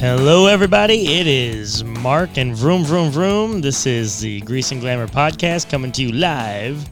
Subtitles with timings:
[0.00, 1.18] Hello, everybody.
[1.18, 3.60] It is Mark and Vroom Vroom Vroom.
[3.60, 6.88] This is the Grease and Glamour podcast coming to you live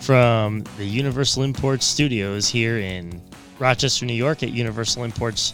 [0.00, 3.20] from the Universal Imports studios here in
[3.58, 5.52] Rochester, New York at Universal Imports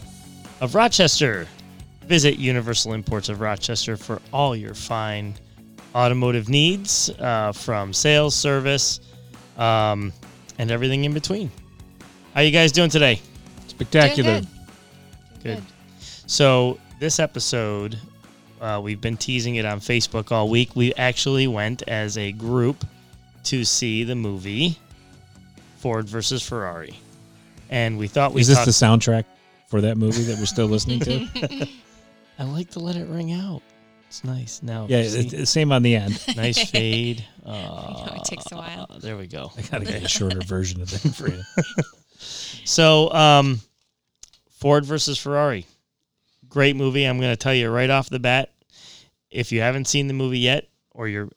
[0.60, 1.48] of Rochester.
[2.04, 5.34] Visit Universal Imports of Rochester for all your fine
[5.96, 9.00] automotive needs uh, from sales, service,
[9.58, 10.12] um,
[10.60, 11.50] and everything in between.
[12.34, 13.20] How are you guys doing today?
[13.66, 14.42] Spectacular.
[14.42, 14.48] Doing
[15.42, 15.62] Good.
[16.26, 17.98] So this episode,
[18.62, 20.74] uh, we've been teasing it on Facebook all week.
[20.74, 22.82] We actually went as a group
[23.44, 24.78] to see the movie
[25.76, 26.98] Ford versus Ferrari,
[27.68, 29.24] and we thought we Is this talked- the soundtrack
[29.68, 31.68] for that movie that we're still listening to?
[32.38, 33.60] I like to let it ring out.
[34.08, 34.62] It's nice.
[34.62, 35.18] Now, yeah, see?
[35.18, 36.18] it's it's same on the end.
[36.38, 37.22] nice fade.
[37.44, 38.86] Uh, know, it takes a while.
[38.98, 39.52] There we go.
[39.58, 41.42] I gotta get a shorter version of that for you.
[42.64, 43.60] So, um,
[44.52, 45.66] Ford versus Ferrari,
[46.54, 47.04] great movie.
[47.04, 48.50] I'm going to tell you right off the bat,
[49.30, 51.28] if you haven't seen the movie yet, or you're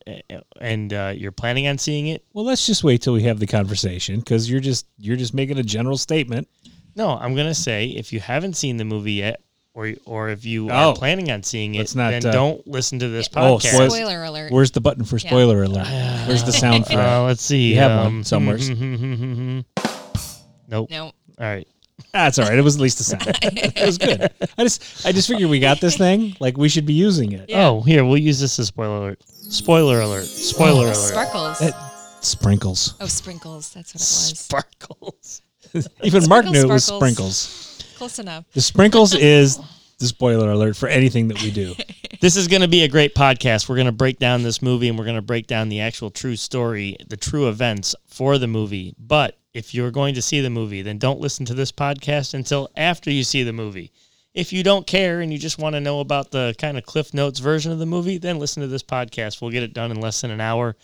[0.62, 3.48] and uh, you're planning on seeing it, Well, let's just wait till we have the
[3.48, 6.48] conversation because you're just you're just making a general statement.
[6.96, 9.42] no, I'm going to say if you haven't seen the movie yet,
[9.74, 10.92] or or if you Oh.
[10.92, 13.74] are planning on seeing it, Let's not, then uh, don't listen to this Oh, podcast.
[13.74, 14.52] spoil- Spoiler alert.
[14.52, 15.28] Where's the button for Yeah.
[15.30, 15.88] spoiler alert?
[16.28, 17.18] Where's the sound for that?
[17.18, 17.74] Uh, let's see.
[17.74, 18.70] You have one um, somewheres.
[20.70, 20.90] nope.
[20.92, 21.04] no.
[21.06, 21.68] All right.
[22.14, 22.58] That's all right.
[22.58, 23.24] It was at least a sound.
[23.42, 24.32] it was good.
[24.58, 26.36] I just I just figured we got this thing.
[26.40, 27.50] Like we should be using it.
[27.50, 27.68] Yeah.
[27.68, 29.24] Oh, here we'll use this as spoiler alert.
[29.28, 30.26] Spoiler alert.
[30.26, 30.96] Spoiler Oh, alert.
[30.96, 31.62] Sparkles.
[31.62, 31.74] It-
[32.20, 32.96] Sprinkles.
[33.00, 33.74] oh, sprinkles.
[33.74, 34.40] That's what it was.
[34.40, 35.42] Sparkles.
[36.04, 37.38] Even Mark knew it was sparkles.
[37.38, 37.94] sprinkles.
[37.98, 38.46] Close enough.
[38.54, 39.60] The sprinkles is
[40.00, 41.74] the spoiler alert for anything that we do.
[42.20, 43.70] This is going to be a great podcast.
[43.70, 46.10] We're going to break down this movie and we're going to break down the actual
[46.10, 48.96] true story, the true events for the movie.
[49.00, 52.70] But if you're going to see the movie, then don't listen to this podcast until
[52.78, 53.92] after you see the movie.
[54.34, 57.14] If you don't care and you just want to know about the kind of Cliff
[57.14, 59.42] Notes version of the movie, then listen to this podcast.
[59.42, 60.76] We'll get it done in less than an hour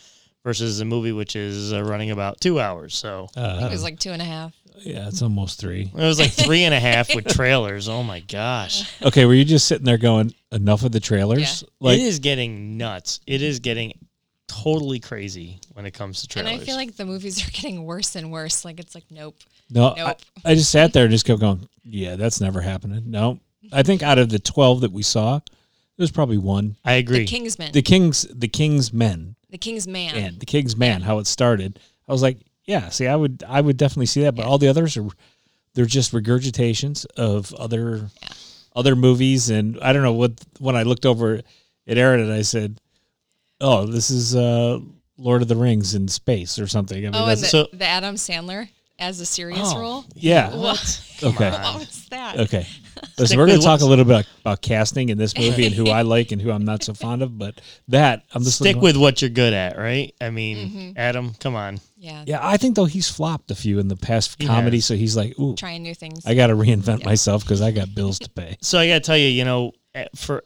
[0.42, 2.94] versus a movie which is uh, running about two hours.
[2.96, 4.52] So Uh, It was like two and a half.
[4.80, 5.82] yeah, it's almost three.
[5.82, 7.88] it was like three and a half with trailers.
[7.88, 8.82] Oh my gosh.
[9.02, 11.62] Okay, were you just sitting there going, enough of the trailers?
[11.80, 13.20] Like, it is getting nuts.
[13.26, 13.92] It is getting
[14.62, 16.52] totally crazy when it comes to trailers.
[16.52, 18.64] And I feel like the movies are getting worse and worse.
[18.64, 19.36] Like it's like nope.
[19.70, 20.18] no, Nope.
[20.44, 23.10] I, I just sat there and just kept going, yeah, that's never happening.
[23.10, 23.40] No.
[23.72, 25.40] I think out of the 12 that we saw,
[25.96, 26.76] there's probably one.
[26.84, 27.20] I agree.
[27.20, 27.72] The Kingsman.
[27.72, 30.14] The King's, the King's Men, the King's Man.
[30.14, 31.78] and the King's Man, how it started.
[32.06, 34.68] I was like, yeah, see, I would, I would definitely see that, but all the
[34.68, 35.08] others are,
[35.74, 38.28] they're just regurgitations of other, yeah.
[38.76, 39.50] other movies.
[39.50, 41.40] And I don't know what, when I looked over
[41.86, 42.80] at Aaron and I said,
[43.60, 44.78] oh, this is, uh,
[45.16, 46.98] Lord of the Rings in space or something.
[46.98, 49.78] I mean, Oh, and the, so- the Adam Sandler as a serious Oh.
[49.80, 50.04] role.
[50.14, 50.54] yeah.
[50.54, 51.00] What?
[51.22, 51.48] Okay.
[51.48, 52.38] What was that?
[52.38, 52.66] Okay.
[53.18, 55.74] Listen, Stick we're going to talk a little bit about casting in this movie and
[55.74, 58.74] who I like and who I'm not so fond of, but that I'm just Stick
[58.74, 60.12] looking- with what you're good at, right?
[60.20, 60.90] I mean, Mm-hmm.
[60.96, 61.78] Adam, come on.
[61.96, 62.24] Yeah.
[62.26, 64.86] Yeah, I think though he's flopped a few in the past He comedy, has.
[64.86, 66.26] so he's like, "Ooh, Trying new things.
[66.26, 69.00] I got to reinvent myself because I got bills to pay." So I got to
[69.00, 69.72] tell you, you know,
[70.16, 70.42] for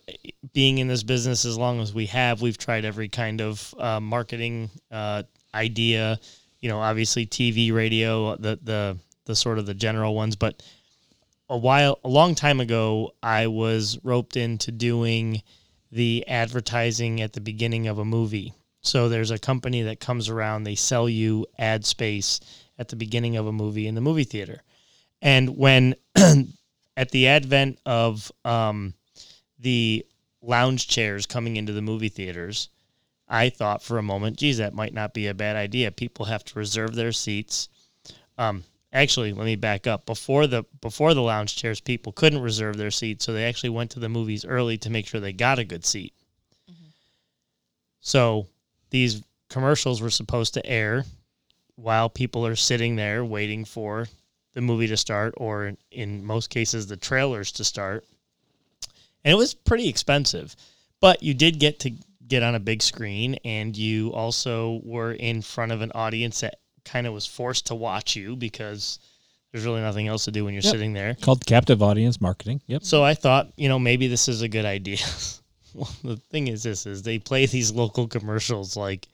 [0.53, 4.01] being in this business as long as we have, we've tried every kind of uh,
[4.01, 5.23] marketing uh,
[5.55, 6.19] idea.
[6.61, 10.37] You know, obviously TV, radio, the the the sort of the general ones.
[10.37, 10.63] But
[11.49, 15.43] a while, a long time ago, I was roped into doing
[15.91, 18.53] the advertising at the beginning of a movie.
[18.83, 22.41] So there's a company that comes around, they sell you ad space
[22.79, 24.63] at the beginning of a movie in the movie theater.
[25.21, 25.95] And when
[26.97, 28.95] at the advent of um,
[29.59, 30.07] the
[30.43, 32.69] lounge chairs coming into the movie theaters,
[33.29, 35.91] I thought for a moment, geez, that might not be a bad idea.
[35.91, 37.69] People have to reserve their seats.
[38.39, 40.07] Um, actually, let me back up.
[40.07, 43.91] Before the before the lounge chairs, people couldn't reserve their seats, so they actually went
[43.93, 46.15] to the movies early to make sure they got a good seat.
[48.01, 48.47] So
[48.91, 51.05] these commercials were supposed to air
[51.75, 54.09] while people are sitting there waiting for
[54.55, 58.05] the movie to start, or in most cases, the trailers to start.
[59.29, 60.57] And it was pretty expensive,
[61.03, 61.91] but you did get to
[62.27, 66.61] get on a big screen, and you also were in front of an audience that
[66.87, 68.99] kind of was forced to watch you because
[69.53, 70.73] there's really nothing else to do when you're Yep.
[70.73, 71.15] sitting there.
[71.15, 72.63] Called captive audience marketing.
[72.69, 72.85] Yep.
[72.85, 74.97] So I thought, you know, maybe this is a good idea.
[75.75, 79.09] well, the thing is, this is they play these local commercials like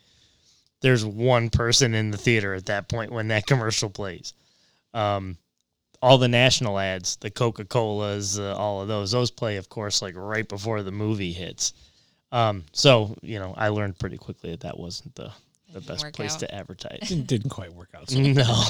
[0.80, 4.32] there's one person in the theater at that point when that commercial plays.
[4.92, 5.38] Um,
[6.04, 10.02] all the national ads, the Coca Colas, uh, all of those, those play, of course,
[10.02, 11.72] like right before the movie hits.
[12.30, 15.32] Um, so you know, I learned pretty quickly that that wasn't the
[15.72, 16.40] the best place out.
[16.40, 16.98] to advertise.
[17.08, 18.10] Didn't, didn't quite work out.
[18.10, 18.20] So.
[18.20, 18.64] no.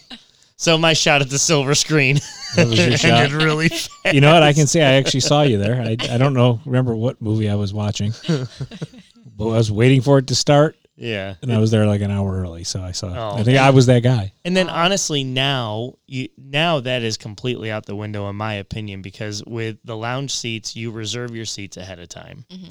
[0.56, 2.16] so my shot at the silver screen
[2.56, 3.24] That was your shot.
[3.24, 3.70] Ended really
[4.10, 4.42] You know what?
[4.42, 5.82] I can say I actually saw you there.
[5.82, 10.16] I, I don't know, remember what movie I was watching, but I was waiting for
[10.16, 11.34] it to start, Yeah.
[11.40, 12.62] and I was there like an hour early.
[12.64, 13.08] So I saw.
[13.08, 13.38] Oh.
[13.38, 14.32] I think I was that guy.
[14.44, 19.00] And then honestly, now you now that is completely out the window in my opinion
[19.00, 22.44] because with the lounge seats, you reserve your seats ahead of time.
[22.50, 22.70] Mm-hmm.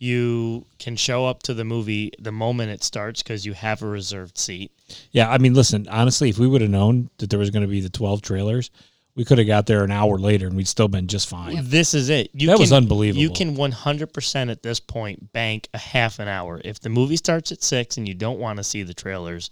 [0.00, 3.86] You can show up to the movie the moment it starts because you have a
[3.86, 4.70] reserved seat.
[5.10, 7.68] Yeah, I mean, listen, honestly, if we would have known that there was going to
[7.68, 8.70] be the twelve trailers,
[9.18, 11.58] we could have got there an hour later, and we'd still been just fine.
[11.64, 12.30] This is it.
[12.32, 13.20] You That can, was unbelievable.
[13.20, 16.60] You can 100% at this point bank a half an hour.
[16.64, 19.50] If the movie starts at 6 and you don't want to see the trailers,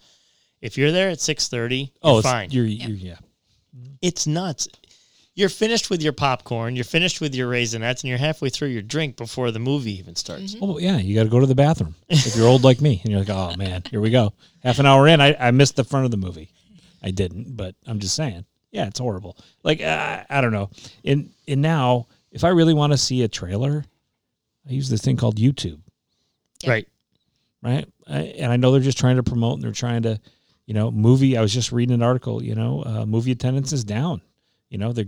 [0.61, 2.51] if you're there at 6:30, Oh, you're fine.
[2.53, 3.17] You're, you're yeah.
[4.01, 4.69] it's nuts.
[5.35, 8.83] You're finished with your popcorn, you're finished with your raisinets, and you're halfway through your
[8.83, 10.55] drink before the movie even starts.
[10.55, 10.65] Mm-hmm.
[10.65, 13.11] Oh yeah, you got to go to the bathroom if you're old like me, and
[13.11, 14.33] you're like, oh man, here we go.
[14.63, 16.51] Half an hour in, I, I missed the front of the movie.
[17.03, 18.45] I didn't, but I'm just saying,
[18.77, 19.37] yeah, it's horrible.
[19.63, 20.69] Like uh, I don't know.
[21.05, 23.85] And and now, if I really want to see a trailer,
[24.69, 25.81] I use this thing called YouTube,
[26.63, 26.71] Yeah.
[26.71, 26.89] Right.
[27.63, 27.89] right?
[28.07, 30.21] I, and I know they're just trying to promote, and they're trying to,
[30.67, 31.39] you know, movie.
[31.39, 32.43] I was just reading an article.
[32.43, 34.21] You know, uh, movie attendance is down.
[34.69, 35.07] You know, they're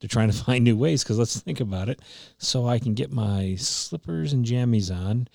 [0.00, 2.00] they're trying to find new ways because let's think about it.
[2.38, 5.28] So I can get my slippers and jammies on,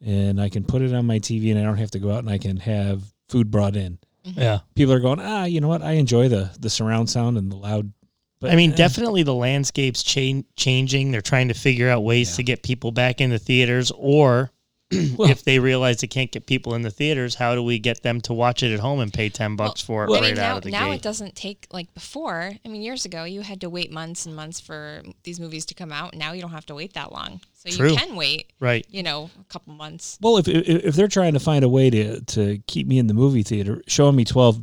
[0.00, 2.20] and I can put it on my TV, and I don't have to go out
[2.20, 3.98] and I can have food brought in.
[4.36, 4.60] Yeah.
[4.74, 5.82] People are going, ah, you know what?
[5.82, 7.92] I enjoy the the surround sound and the loud.
[8.40, 11.10] But I mean, eh, definitely the landscape's cha- changing.
[11.10, 12.36] They're trying to figure out ways Yeah.
[12.36, 14.50] to get people back in the theaters, or
[15.18, 18.02] Well- if they realize they can't get people in the theaters, how do we get
[18.02, 20.34] them to watch it at home and pay ten bucks for it I right mean,
[20.36, 20.94] now, out of the now gate?
[20.96, 22.52] it doesn't take like before.
[22.64, 25.74] I mean, years ago, you had to wait months and months for these movies to
[25.74, 26.14] come out.
[26.14, 27.90] Now you don't have to wait that long, so True.
[27.90, 28.52] you can wait.
[28.60, 28.86] right.
[28.88, 30.18] You know, a couple months.
[30.22, 33.08] Well, if, if if they're trying to find a way to to keep me in
[33.08, 34.60] the movie theater, showing me twelve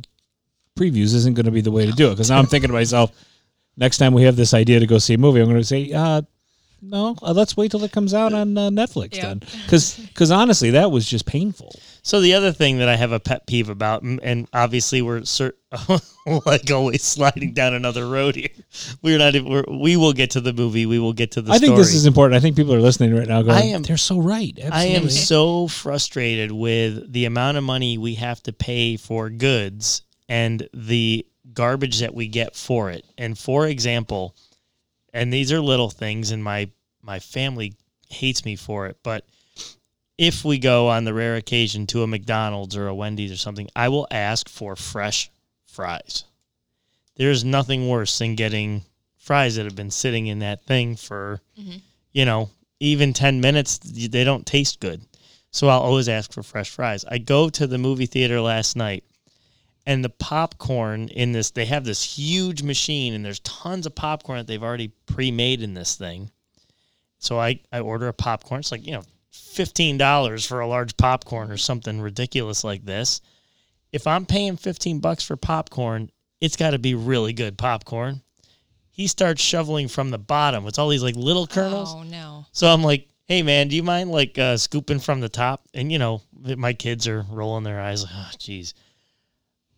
[0.76, 2.10] previews isn't going to be the way to do it.
[2.10, 3.10] Because now I'm thinking to myself,
[3.76, 5.90] next time we have this idea to go see a movie, I'm going to say,
[5.92, 6.20] uh,
[6.88, 9.34] no, uh, let's wait till it comes out on uh, Netflix Yeah.
[9.34, 9.42] then.
[9.64, 11.74] Because honestly, that was just painful.
[12.02, 15.24] So the other thing that I have a pet peeve about, and- and obviously we're
[15.24, 15.54] cer-
[16.46, 18.48] like always sliding down another road here.
[19.02, 19.34] We're not.
[19.34, 20.86] even- We're, we will get to the movie.
[20.86, 21.52] We will get to the.
[21.52, 22.36] I think this is important.
[22.36, 24.56] I think people are listening right now going, I am- they're so right.
[24.70, 30.02] I am so frustrated with the amount of money we have to pay for goods
[30.28, 33.04] and the garbage that we get for it.
[33.18, 34.36] And for example,
[35.12, 36.68] and these are little things in my
[37.06, 37.74] my family
[38.08, 39.24] hates me for it, but
[40.18, 43.68] if we go on the rare occasion to a McDonald's or a Wendy's or something,
[43.76, 45.30] I will ask for fresh
[45.66, 46.24] fries.
[47.16, 48.82] There's nothing worse than getting
[49.16, 51.78] fries that have been sitting in that thing for, mm-hmm.
[52.12, 52.50] you know,
[52.80, 55.00] even 10 minutes, they don't taste good.
[55.50, 57.04] So I'll always ask for fresh fries.
[57.06, 59.04] I go to the movie theater last night
[59.86, 64.38] and the popcorn in this, they have this huge machine and there's tons of popcorn
[64.38, 66.30] that they've already pre made in this thing.
[67.18, 68.60] So I, I order a popcorn.
[68.60, 69.02] It's like, you know,
[69.32, 73.20] $15 for a large popcorn or something ridiculous like this.
[73.92, 76.10] If I'm paying 15 bucks for popcorn,
[76.40, 78.22] it's got to be really good popcorn.
[78.90, 80.66] He starts shoveling from the bottom.
[80.66, 81.94] It's all these like little kernels.
[81.94, 82.46] Oh no.
[82.52, 85.66] So I'm like, hey man, do you mind like uh, scooping from the top?
[85.74, 88.72] And you know, my kids are rolling their eyes like, oh, jeez.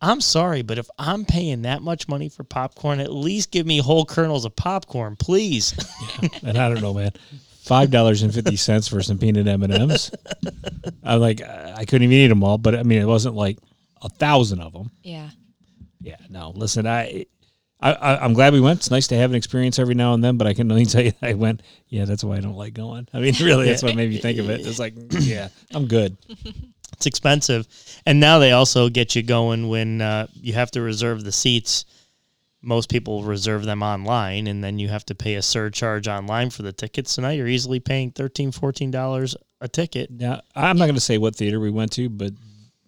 [0.01, 3.79] I'm sorry, but if I'm paying that much money for popcorn, at least give me
[3.79, 5.73] whole kernels of popcorn, please.
[6.43, 7.11] and I don't know, man.
[7.63, 10.11] Five dollars and fifty cents for some peanut M and M's.
[11.03, 13.59] I'm like, I couldn't even eat them all, but I mean, it wasn't like
[14.01, 14.89] a thousand of them.
[15.03, 15.29] Yeah.
[16.01, 16.51] Yeah, no.
[16.55, 17.25] Listen, I,
[17.81, 18.79] I, I, I'm glad we went.
[18.79, 21.03] It's nice to have an experience every now and then, but I can only tell
[21.03, 21.61] you, I went.
[21.87, 23.07] Yeah, that's why I don't like going.
[23.13, 24.65] I mean, really, that's what made me think of it.
[24.65, 26.17] It's like, yeah, I'm good.
[26.99, 27.65] It's expensive,
[28.05, 31.85] and now they also get you going when uh, you have to reserve the seats.
[32.61, 36.61] Most people reserve them online, and then you have to pay a surcharge online for
[36.63, 37.13] the tickets.
[37.13, 40.11] So now you're easily paying 13 dollars 14 dollars a ticket.
[40.11, 42.33] Now, I'm not going to say what theater we went to, but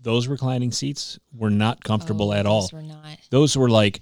[0.02, 2.62] those reclining seats were not comfortable Oh, at all.
[2.64, 3.18] those Were not.
[3.30, 4.02] those were like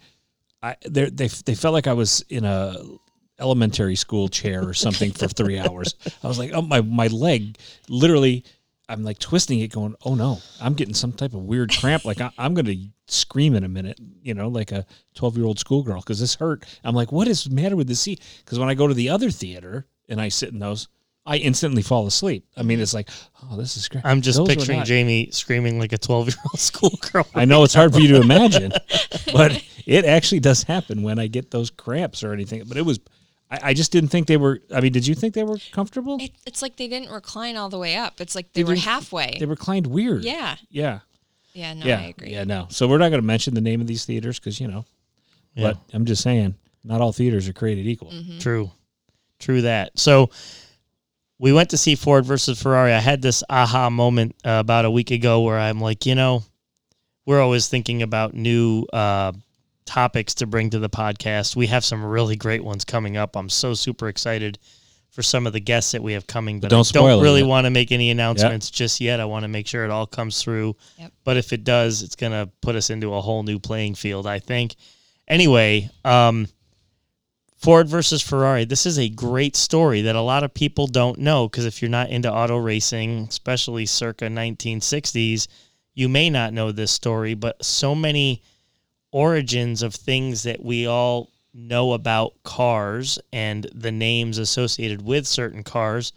[0.63, 2.75] I they they they felt like I was in a
[3.39, 5.93] elementary school chair or something for three hours.
[6.23, 7.57] I was like, oh my my leg,
[7.89, 8.43] literally,
[8.89, 12.05] I'm like twisting it, going, oh no, I'm getting some type of weird cramp.
[12.05, 12.75] Like I, I'm gonna
[13.07, 16.65] scream in a minute, you know, like a 12 year old schoolgirl because this hurt.
[16.83, 18.21] I'm like, what is the matter with the seat?
[18.43, 20.87] Because when I go to the other theater and I sit in those.
[21.25, 22.47] I instantly fall asleep.
[22.57, 23.07] I mean, it's like,
[23.43, 24.03] oh, this is great.
[24.03, 27.27] I'm just Those picturing Jamie screaming like a 12 year old schoolgirl.
[27.35, 28.71] I know it's hard for you to imagine,
[29.33, 32.63] but it actually does happen when I get those cramps or anything.
[32.65, 32.99] But it was,
[33.49, 34.61] I, I just didn't think they were.
[34.73, 36.17] I mean, did you think they were comfortable?
[36.19, 38.21] It, it's like they didn't recline all the way up.
[38.21, 39.37] It's like they, were halfway.
[39.39, 40.23] They reclined weird.
[40.23, 40.55] yeah.
[40.69, 40.99] yeah,
[41.53, 41.73] Yeah.
[41.73, 42.31] No, yeah, I agree.
[42.31, 42.43] yeah.
[42.43, 44.85] No, so we're not going to mention the name of these theaters because you know.
[45.55, 45.71] Yeah.
[45.71, 48.11] But I'm just saying, not all theaters are created equal.
[48.11, 48.39] Mm-hmm.
[48.39, 48.71] True.
[49.39, 49.97] True that.
[49.97, 50.29] So
[51.39, 52.93] we went to see Ford versus Ferrari.
[52.93, 56.43] I had this aha moment uh, about a week ago where I'm like, you know,
[57.25, 59.31] we're always thinking about new uh,
[59.89, 61.55] topics to bring to the podcast.
[61.55, 63.35] We have some really great ones coming up.
[63.35, 64.59] I'm so super excited
[65.09, 67.65] for some of the guests that we have coming, but don't I don't really want
[67.65, 69.19] to make any announcements just yet.
[69.19, 70.75] I want to make sure it all comes through.
[70.99, 71.11] Yep.
[71.23, 74.27] But if it does, it's going to put us into a whole new playing field,
[74.27, 74.75] I think.
[75.27, 76.47] Anyway, um,
[77.57, 78.65] Ford versus Ferrari.
[78.65, 81.89] This is a great story that a lot of people don't know because if you're
[81.89, 85.47] not into auto racing, especially circa 1960s,
[85.95, 88.43] you may not know this story, but so many
[89.11, 95.63] origins of things that we all know about cars and the names associated with certain
[95.63, 96.13] cars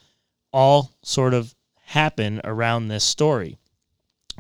[0.53, 3.59] all sort of happen around this story.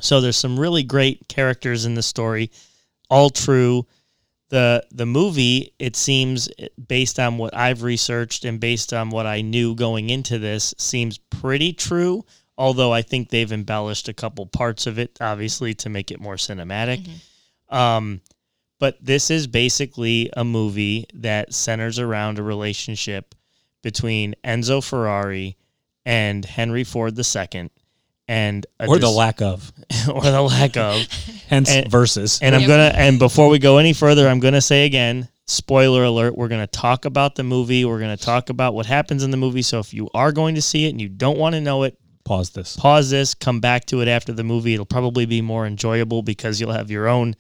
[0.00, 2.50] So there's some really great characters in the story,
[3.10, 3.86] all true.
[4.48, 6.48] The the movie, it seems
[6.86, 11.16] based on what I've researched and based on what I knew going into this, seems
[11.18, 12.24] pretty true,
[12.58, 16.36] although I think they've embellished a couple parts of it obviously to make it more
[16.36, 17.08] cinematic.
[17.70, 18.20] Um
[18.82, 23.32] but this is basically a movie that centers around a relationship
[23.80, 25.56] between Enzo Ferrari
[26.04, 27.70] and Henry Ford II
[28.26, 29.72] and a Or the lack of.
[30.12, 30.96] or the lack of
[31.48, 32.40] Hence And- versus.
[32.42, 36.36] and I'm gonna and before we go any further, I'm gonna say again, spoiler alert,
[36.36, 39.62] we're gonna talk about the movie, we're gonna talk about what happens in the movie.
[39.62, 41.96] So if you are going to see it and you don't want to know it,
[42.24, 42.76] Pause this.
[42.76, 44.74] pause this, come back to it after the movie.
[44.74, 47.36] It'll probably be more enjoyable because you'll have your own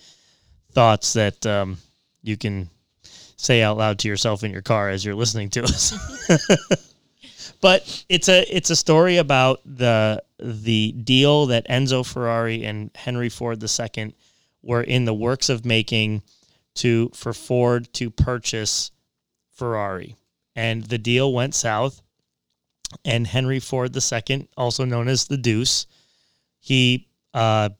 [0.72, 1.78] thoughts that um,
[2.22, 2.68] you can
[3.36, 5.92] say out loud to yourself in your car as you're listening to us.
[7.60, 13.28] but it's a it's a story about the the deal that Enzo Ferrari and Henry
[13.28, 14.14] Ford II
[14.62, 16.22] were in the works of making
[16.74, 18.90] to for Ford to purchase
[19.54, 20.16] Ferrari.
[20.54, 22.02] And the deal went south
[23.04, 25.86] and Henry Ford II, also known as the Deuce,
[26.60, 27.70] he uh,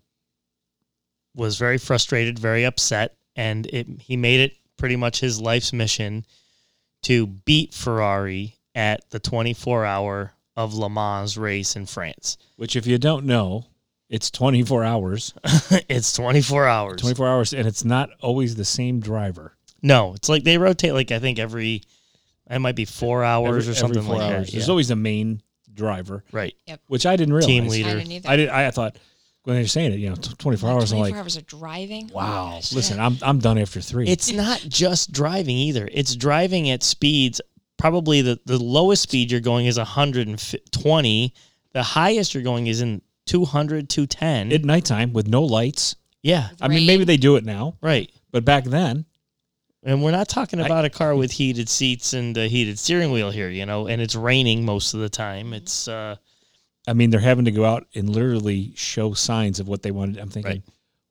[1.35, 6.25] was very frustrated, very upset, and it, he made it pretty much his life's mission
[7.03, 12.37] to beat Ferrari at the 24 hour of Le Mans race in France.
[12.57, 13.67] Which, if you don't know,
[14.09, 15.35] it's 24 hours.
[15.89, 17.01] it's 24 hours.
[17.01, 19.57] 24 hours, and it's not always the same driver.
[19.83, 21.83] No, it's like they rotate like I think every
[22.51, 24.47] it might be 4 hours Every- or something four like hours.
[24.47, 24.53] that.
[24.53, 24.71] There's Yeah.
[24.71, 26.55] always a main driver, right.
[26.67, 26.81] Yep.
[26.89, 27.47] which I didn't realize.
[27.47, 27.95] Team I leader.
[27.95, 28.29] didn't either.
[28.29, 28.49] I did.
[28.51, 28.97] I thought
[29.45, 30.93] when they were saying it, you know, t- 24 hours.
[30.93, 32.11] I'm 24 like, hours of driving.
[32.13, 32.51] Oh wow.
[32.55, 33.01] gosh, Listen.
[33.01, 34.09] I'm I'm done after three.
[34.09, 35.89] It's not just driving either.
[35.93, 37.41] It's driving at speeds.
[37.79, 41.35] Probably the, the lowest speed you're going is 120.
[41.73, 44.53] The highest you're going is in 200, 210.
[44.53, 45.97] at nighttime with no lights.
[46.23, 48.11] yeah, I mean, maybe they do it now, right.
[48.31, 49.05] but back then,
[49.83, 53.31] And we're not talking about a car with heated seats and a heated steering wheel
[53.33, 55.53] here, you know, and it's raining most of the time.
[55.53, 56.17] It's uh
[56.89, 60.19] I mean, they're having to go out and literally show signs of what they wanted.
[60.19, 60.62] I'm thinking, Right.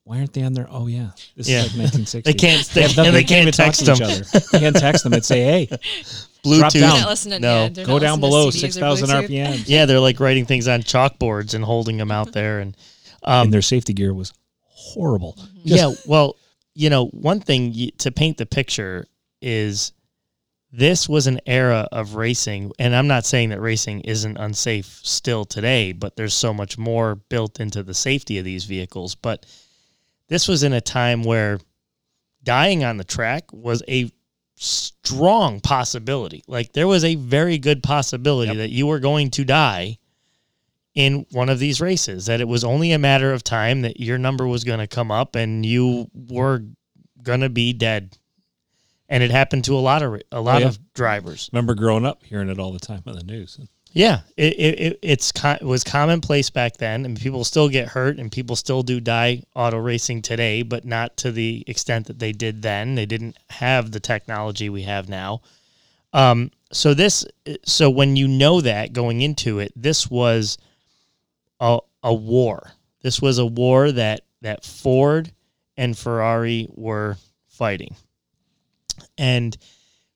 [0.04, 0.68] why aren't they on there?
[0.70, 1.60] Oh yeah, this Yeah.
[1.60, 2.22] is like 1960.
[2.32, 3.96] they can't They, have they, nothing- and they can't even can't talk text to them.
[3.96, 4.02] each
[4.36, 4.40] other.
[4.52, 5.68] They can't text them and say, "Hey,
[6.44, 6.60] Bluetooth.
[6.60, 6.70] down.
[6.74, 7.42] They're not listening.
[7.42, 7.70] No.
[7.74, 9.28] yeah, go down below 6,000 Bluetooth.
[9.30, 12.76] RPMs." Yeah, they're like writing things on chalkboards and holding them out there and
[13.24, 14.34] um and their safety gear was
[14.66, 15.38] horrible.
[15.64, 16.36] yeah well
[16.74, 19.06] you know one thing y- to paint the picture
[19.42, 19.92] is
[20.72, 25.44] this was an era of racing and i'm not saying that racing isn't unsafe still
[25.44, 29.16] today but there's so much more built into the safety of these vehicles.
[29.16, 29.46] But
[30.30, 31.60] this was in a time where
[32.44, 34.10] dying on the track was a
[34.56, 36.44] strong possibility.
[36.48, 38.58] Like there was a very good possibility Yep.
[38.58, 39.98] that you were going to die
[40.96, 44.18] in one of these races that it was only a matter of time that your
[44.18, 46.64] number was going to come up and you were
[47.22, 48.18] going to be dead
[49.12, 50.70] and it happened to a lot of a lot yeah.
[50.70, 51.50] of drivers.
[51.52, 53.60] Remember growing up hearing it all the time on the news.
[53.92, 58.18] yeah it, it, it it's it was commonplace back then and people still get hurt
[58.18, 62.32] and people still do die auto racing today but not to the extent that they
[62.32, 62.96] did then.
[62.96, 65.42] They didn't have the technology we have now.
[66.14, 67.26] Um so this
[67.66, 70.58] so when you know that going into it this was
[71.60, 72.72] a, a war.
[73.02, 75.32] This was a war that that Ford
[75.76, 77.18] and Ferrari were
[77.50, 77.96] fighting
[79.18, 79.58] and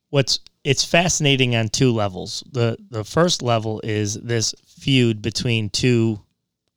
[0.10, 2.44] what's it's fascinating on two levels.
[2.52, 6.22] The the first level is this feud between two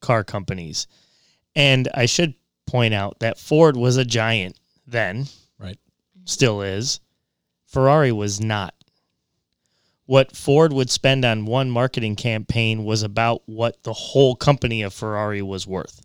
[0.01, 0.87] car companies.
[1.57, 2.35] And I should
[2.67, 5.27] point out that Ford was a giant then,
[5.59, 5.79] Right.
[6.25, 7.01] still is.
[7.67, 8.75] Ferrari was not.
[10.07, 14.95] What Ford would spend on one marketing campaign was about what the whole company of
[14.95, 16.01] Ferrari was worth.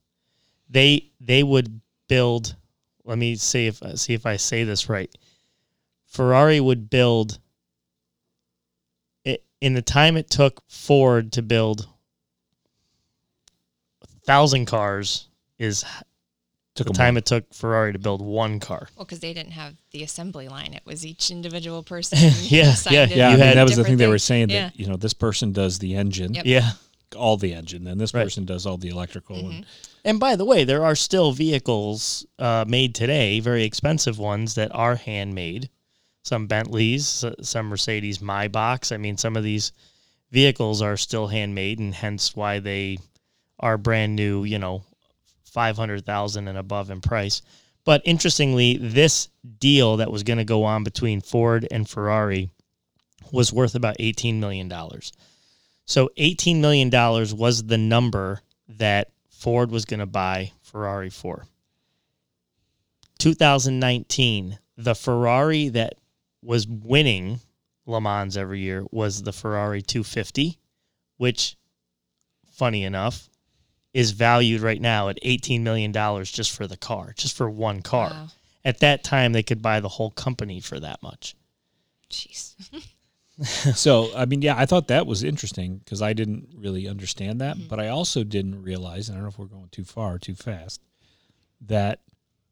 [0.69, 2.55] They they would build
[3.05, 5.13] let me see if see if I say this right.
[6.13, 7.39] Ferrari would build
[9.25, 11.87] it in the time it took Ford to build
[14.03, 15.27] a thousand cars
[15.57, 15.83] is
[16.75, 18.89] Took the a time it took Ferrari to build one car.
[18.95, 22.17] Well, because they didn't have the assembly line; it was each individual person.
[22.41, 24.17] Yeah, assigned yeah, to Yeah, I You mean, that was the different thing they were
[24.17, 24.69] saying Yeah.
[24.69, 26.45] that you know this person does the engine, Yep.
[26.47, 26.71] Yeah.
[27.15, 28.23] all the engine, and this Right.
[28.23, 29.35] person does all the electrical.
[29.37, 29.51] Mm-hmm.
[29.51, 29.65] And
[30.05, 34.73] And by the way, there are still vehicles uh, made today, very expensive ones that
[34.73, 35.69] are handmade.
[36.23, 38.91] Some Bentleys, some Mercedes Maybachs.
[38.93, 39.73] I mean, some of these
[40.31, 42.97] vehicles are still handmade, and hence why they
[43.59, 44.43] are brand new.
[44.43, 44.83] You know,
[45.43, 47.41] five hundred thousand and above in price.
[47.85, 49.27] But interestingly, this
[49.59, 52.49] deal that was going to go on between Ford and Ferrari
[53.31, 55.11] was worth about eighteen million dollars.
[55.85, 61.45] So eighteen million dollars was the number that Ford was going to buy Ferrari for.
[63.19, 65.95] 2019, the Ferrari that
[66.43, 67.39] was winning
[67.85, 70.57] Le Mans every year was the Ferrari 250,
[71.17, 71.55] which,
[72.51, 73.29] funny enough,
[73.93, 75.91] is valued right now at $18 million
[76.23, 78.09] just for the car, just for one car.
[78.09, 78.27] Wow.
[78.65, 81.35] At that time, they could buy the whole company for that much.
[82.09, 82.55] Jeez.
[83.75, 87.57] so, I mean, yeah, I thought that was interesting because I didn't really understand that,
[87.57, 87.67] Mm-hmm.
[87.67, 90.35] but I also didn't realize, and I don't know if we're going too far, too
[90.35, 90.81] fast,
[91.61, 92.01] that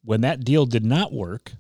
[0.04, 1.54] when that deal did not work,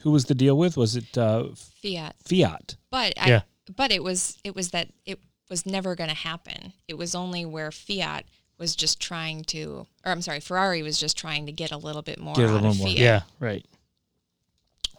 [0.00, 0.76] who was the deal with?
[0.76, 1.48] Was it uh,
[1.82, 2.16] Fiat.
[2.24, 2.76] Fiat?
[2.90, 3.40] But I, Yeah.
[3.76, 5.18] but it was it was that it
[5.50, 6.72] was never going to happen.
[6.88, 8.24] It was only where Fiat
[8.58, 12.02] was just trying to, or I'm sorry, Ferrari was just trying to get a little
[12.02, 12.86] bit more Get a little of more.
[12.88, 12.98] Fiat.
[12.98, 13.64] Yeah, right.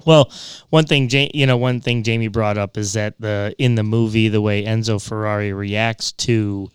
[0.06, 0.32] Well,
[0.70, 3.84] one thing, Ja- you know, one thing Jamie brought up is that the in the
[3.84, 6.70] movie, the way Enzo Ferrari reacts to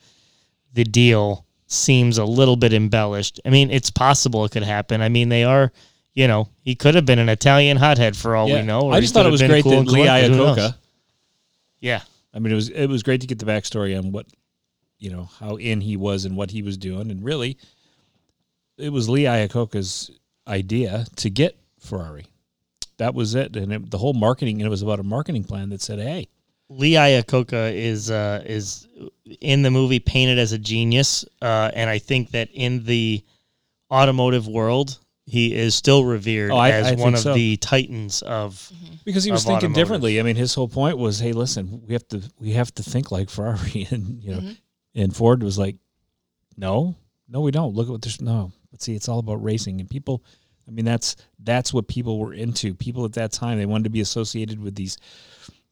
[0.75, 3.41] the deal seems a little bit embellished.
[3.45, 5.01] I mean, it's possible it could happen.
[5.01, 5.73] I mean, they are,
[6.15, 8.61] you know, he could have been an Italian hothead for all Yeah.
[8.61, 8.91] we know.
[8.91, 10.31] I just thought it was great cool that Lee collected.
[10.31, 10.59] Who knows?
[10.59, 10.75] Iacocca.
[11.81, 12.01] Yeah,
[12.33, 14.27] I mean, it was it was great to get the backstory on what,
[14.99, 17.59] you know, how in he was and what he was doing, and really,
[18.79, 20.11] it was Lee Iacocca's
[20.49, 22.27] idea to get Ferrari.
[22.97, 24.61] That was it, and it, the whole marketing.
[24.61, 26.29] And it was about a marketing plan that said, "Hey,
[26.69, 28.87] Lee Iacocca is uh, is
[29.41, 33.23] in the movie painted as a genius, uh, and I think that in the
[33.91, 37.35] automotive world, he is still revered Oh, I- as I one of so.
[37.35, 38.55] the titans of.
[38.55, 38.95] Mm-hmm.
[39.05, 39.75] because he was thinking automotive.
[39.75, 40.21] differently.
[40.21, 43.11] I mean, his whole point was, "Hey, listen, we have to we have to think
[43.11, 44.53] like Ferrari," and you know, mm-hmm.
[44.95, 45.77] and Ford was like,
[46.57, 46.95] "No,
[47.29, 47.75] no, we don't.
[47.75, 48.53] Look at what there's no.
[48.71, 50.23] Let's see, it's all about racing and people."
[50.67, 52.75] I mean, that's that's what people were into.
[52.75, 54.97] People at that time they wanted to be associated with these,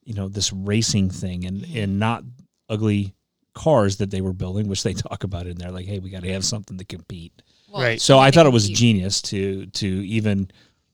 [0.05, 1.79] you know, this racing thing and mm-hmm.
[1.79, 2.25] and not
[2.69, 3.15] ugly
[3.55, 5.71] cars that they were building, which they talk about in there.
[5.71, 7.43] Like, hey, we got to have something to compete.
[7.71, 8.01] Well, Right.
[8.01, 10.51] So I thought it was genius to to even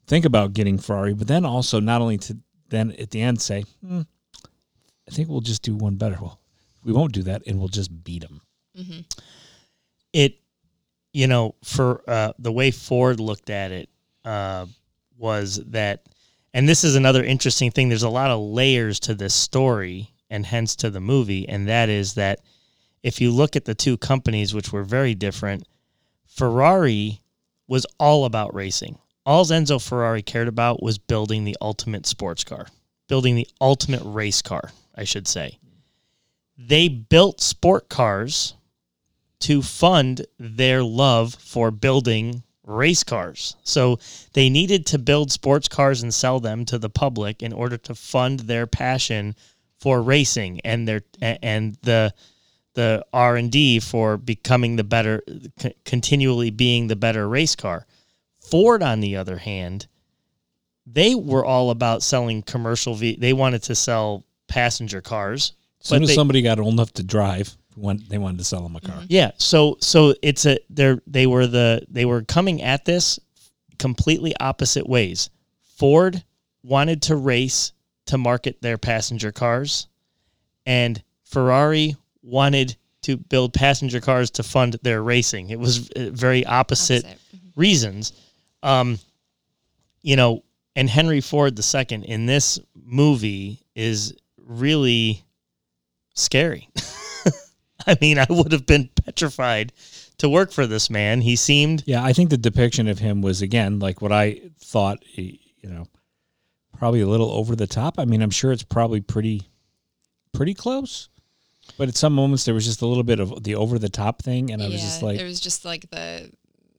[0.06, 3.64] think about getting Ferrari, but then also not only to then at the end say,
[3.84, 4.02] hmm,
[5.08, 6.18] I think we'll just do one better.
[6.20, 6.40] Well,
[6.84, 8.40] we won't do that, and we'll just beat them.
[10.12, 10.38] it
[11.12, 13.88] you know for uh, the way ford looked at it
[14.24, 14.66] uh,
[15.16, 16.04] was that
[16.54, 20.46] and this is another interesting thing there's a lot of layers to this story and
[20.46, 22.40] hence to the movie and that is that
[23.02, 25.66] if you look at the two companies which were very different
[26.26, 27.20] ferrari
[27.66, 32.66] was all about racing all enzo ferrari cared about was building the ultimate sports car
[33.08, 35.58] building the ultimate race car i should say
[36.58, 38.54] they built sport cars
[39.40, 43.56] to fund their love for building race cars.
[43.62, 43.98] So
[44.32, 47.94] they needed to build sports cars and sell them to the public in order to
[47.94, 49.34] fund their passion
[49.78, 52.12] for racing and their and the
[52.74, 55.22] the R&D for becoming the better
[55.58, 57.86] c- continually being the better race car.
[58.40, 59.86] Ford on the other hand,
[60.86, 65.52] they were all about selling commercial ve- they wanted to sell passenger cars.
[65.80, 68.62] As soon as they- somebody got old enough to drive, when they wanted to sell
[68.62, 68.96] them a car.
[68.96, 69.06] Mm-hmm.
[69.08, 73.18] Yeah, so so it's a they're they were the they were coming at this
[73.78, 75.30] completely opposite ways.
[75.76, 76.22] Ford
[76.64, 77.72] wanted to race
[78.08, 79.86] to market their passenger cars,
[80.66, 85.50] and Ferrari wanted to build passenger cars to fund their racing.
[85.50, 87.18] It was uh, very opposite, Opposite.
[87.56, 88.12] reasons.
[88.62, 88.98] Um,
[90.02, 90.42] you know,
[90.76, 95.22] and Henry Ford II in this movie is really
[96.14, 96.68] scary.
[97.86, 99.72] I mean, I would have been petrified
[100.18, 101.20] to work for this man.
[101.20, 105.02] He seemed Yeah, I think the depiction of him was again like what I thought.
[105.16, 105.38] You
[105.70, 105.86] know,
[106.78, 107.98] probably a little over the top.
[107.98, 109.48] I mean, I'm sure it's probably pretty,
[110.32, 111.08] pretty close.
[111.76, 114.22] But at some moments there was just a little bit of the over the top
[114.22, 116.30] thing, and I was just like, it was just like the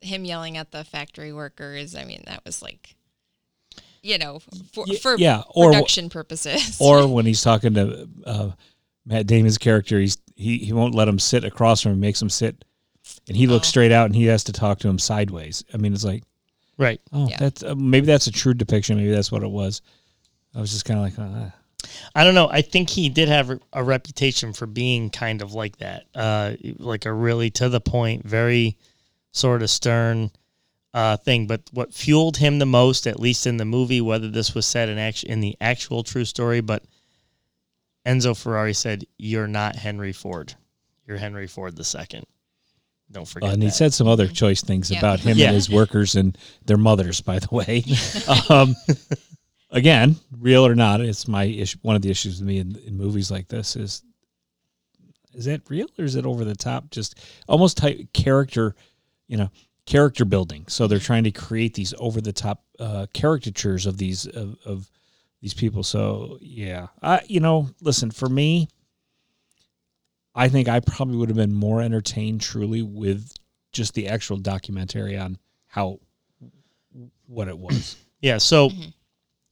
[0.01, 1.95] him yelling at the factory workers.
[1.95, 2.95] I mean, that was like
[4.01, 4.39] you know,
[4.71, 6.77] for, Ye- for yeah, or- production purposes.
[6.79, 8.51] Or when he's talking to uh,
[9.05, 12.29] Matt Damon's character, he's he, he won't let him sit across from him, makes him
[12.29, 12.63] sit,
[13.27, 13.71] and he looks Oh.
[13.71, 15.63] straight out, and he has to talk to him sideways.
[15.73, 16.23] I mean, it's like,
[16.79, 17.01] Right.
[17.13, 17.37] oh, Yeah.
[17.37, 18.97] that's uh, maybe that's a true depiction.
[18.97, 19.81] Maybe that's what it was.
[20.55, 21.49] I was just kind of like, uh,
[22.15, 22.49] I don't know.
[22.49, 26.53] I think he did have a, a reputation for being kind of like that, uh,
[26.77, 28.77] like a really to the point, very
[29.31, 30.31] sort of stern
[30.93, 31.47] uh, thing.
[31.47, 34.89] But what fueled him the most, at least in the movie, whether this was said
[34.89, 36.83] in act- in the actual true story, but
[38.05, 40.55] Enzo Ferrari said, "You're not Henry Ford.
[41.05, 42.25] You're Henry Ford the second.
[43.12, 45.00] Don't forget." and he said some other choice things Yeah.
[45.00, 45.48] about him Yeah.
[45.48, 47.84] and his workers and their mothers, by the way.
[48.50, 48.76] um,
[49.72, 51.78] again, real or not, it's my issue.
[51.82, 54.04] One of the issues with me in, in movies like this is
[55.34, 56.89] is that real or is it over the top?
[56.89, 58.76] Just almost type character,
[59.28, 59.50] you know,
[59.86, 60.65] character building.
[60.67, 64.89] So they're trying to create these over the top uh, caricatures of these of, of
[65.41, 65.84] these people.
[65.84, 68.69] So yeah, I you know, listen for me.
[70.39, 73.34] I think I probably would have been more entertained truly with
[73.73, 75.99] just the actual documentary on how
[77.28, 77.97] what it was.
[78.21, 78.89] Yeah, so mm-hmm.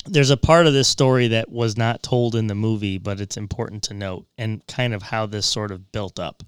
[0.07, 3.37] there's a part of this story that was not told in the movie, but it's
[3.37, 6.43] important to note and kind of how this sort of built up.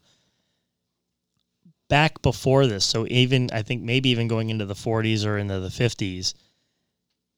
[1.87, 5.61] Back before this, so even I think maybe even going into the 40s or into
[5.61, 6.33] the 50s,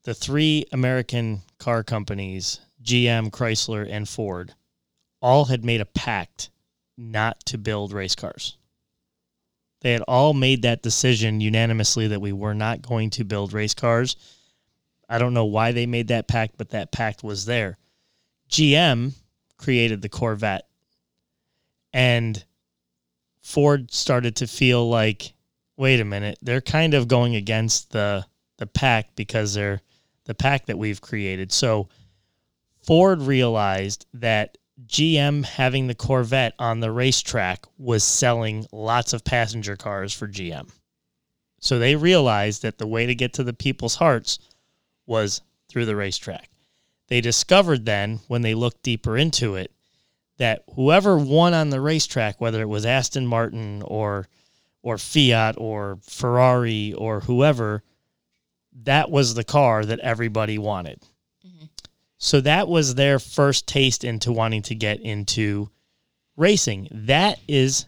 [0.04, 4.56] the three American car companies, GM, Chrysler, and Ford,
[5.22, 6.50] all had made a pact
[6.98, 8.58] not to build race cars.
[9.82, 13.74] They had all made that decision unanimously that we were not going to build race
[13.74, 14.16] cars.
[15.10, 17.78] I don't know why they made that pact, but that pact was there.
[18.50, 19.14] GM
[19.58, 20.68] created the Corvette,
[21.94, 22.44] and
[23.42, 25.34] Ford started to feel like,
[25.78, 28.26] wait a minute, they're kind of going against the
[28.58, 29.82] the pact because they're
[30.26, 31.52] the pact that we've created.
[31.52, 31.90] So
[32.84, 39.76] Ford realized that GM having the Corvette on the racetrack was selling lots of passenger
[39.76, 40.70] cars for GM.
[41.60, 44.40] So they realized that the way to get to the people's hearts
[45.06, 46.50] was through the racetrack.
[47.08, 49.72] They discovered then, when they looked deeper into it,
[50.38, 54.28] that whoever won on the racetrack, whether it was Aston Martin or
[54.82, 57.84] or Fiat or Ferrari or whoever,
[58.84, 61.04] that was the car that everybody wanted.
[62.24, 65.72] So that was their first taste into wanting to get into
[66.38, 66.88] racing.
[66.92, 67.88] That is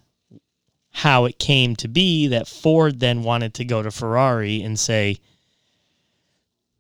[0.89, 5.19] how it came to be that Ford then wanted to go to Ferrari and say,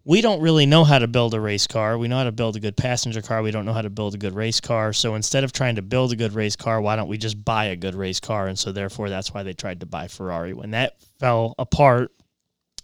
[0.03, 1.95] we don't really know how to build a race car.
[1.95, 3.43] We know how to build a good passenger car.
[3.43, 4.91] We don't know how to build a good race car.
[4.91, 7.65] So instead of trying to build a good race car, why don't we just buy
[7.65, 8.47] a good race car?
[8.47, 10.53] And so therefore, that's why they tried to buy Ferrari.
[10.53, 12.11] When that fell apart,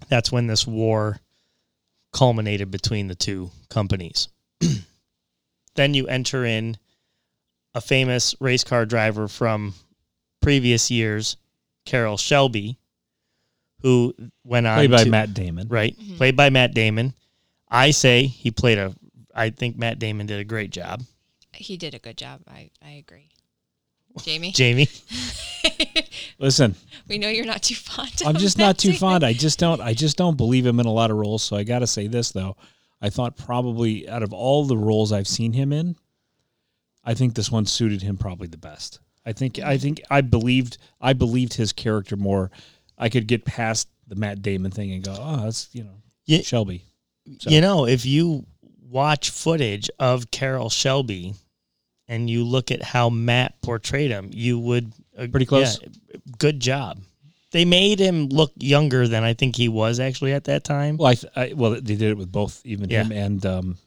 [0.09, 1.17] that's when this war
[2.13, 4.27] culminated between the two companies.
[5.75, 6.77] then you enter in
[7.73, 9.73] a famous race car driver from
[10.41, 11.37] previous years,
[11.85, 12.77] Carroll Shelby,
[13.81, 15.67] who went on Played by to- Matt Damon.
[15.69, 15.97] right?
[15.97, 16.17] Mm-hmm.
[16.17, 17.13] Played by Matt Damon.
[17.69, 18.93] I say he played a.
[19.35, 21.03] I think Matt Damon did a great job.
[21.53, 22.41] he did a good job.
[22.47, 23.29] I, I agree.
[24.23, 24.87] Jamie, Jamie,
[26.39, 26.75] Listen,
[27.07, 28.11] we know you're not too fond.
[28.25, 28.99] I'm just Matt not too Damon.
[28.99, 29.23] fond.
[29.23, 29.79] I just don't.
[29.81, 31.43] I just don't believe him in a lot of roles.
[31.43, 32.57] So I got to say this though.
[33.01, 35.95] I thought probably out of all the roles I've seen him in,
[37.03, 38.99] I think this one suited him probably the best.
[39.25, 39.59] I think.
[39.59, 40.77] I think I believed.
[40.99, 42.51] I believed his character more.
[42.97, 46.41] I could get past the Matt Damon thing and go, oh, that's you know Yeah.
[46.41, 46.83] Shelby.
[47.39, 48.45] So- you know if you
[48.81, 51.35] watch footage of Carroll Shelby,
[52.07, 55.79] and you look at how Matt portrayed him, you would uh, Pretty close.
[55.81, 56.99] yeah, good job.
[57.51, 60.97] They made him look younger than I think he was actually at that time.
[60.97, 63.03] Well, I, th- I well they did it with both even Yeah.
[63.03, 63.77] him and um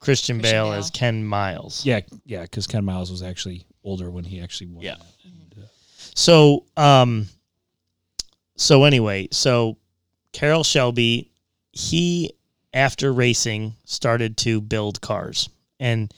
[0.00, 0.72] Christian, Christian Bale, Bale.
[0.74, 1.84] as Ken Miles.
[1.86, 4.82] yeah yeah because Ken Miles was actually older when he actually won.
[4.84, 4.96] Yeah.
[4.96, 5.06] that.
[5.24, 5.66] And, uh,
[6.14, 7.28] So, um,
[8.56, 9.76] so anyway, so
[10.32, 11.30] Carroll Shelby,
[11.72, 12.32] he
[12.72, 15.48] after racing started to build cars,
[15.78, 16.12] and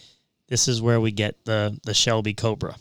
[0.49, 2.77] this is where we get the the Shelby Cobra.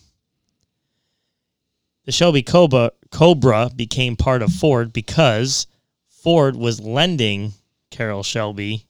[2.06, 5.66] The Shelby Cobra Cobra became part of Ford because
[6.08, 7.54] Ford was lending
[7.90, 8.86] Carroll Shelby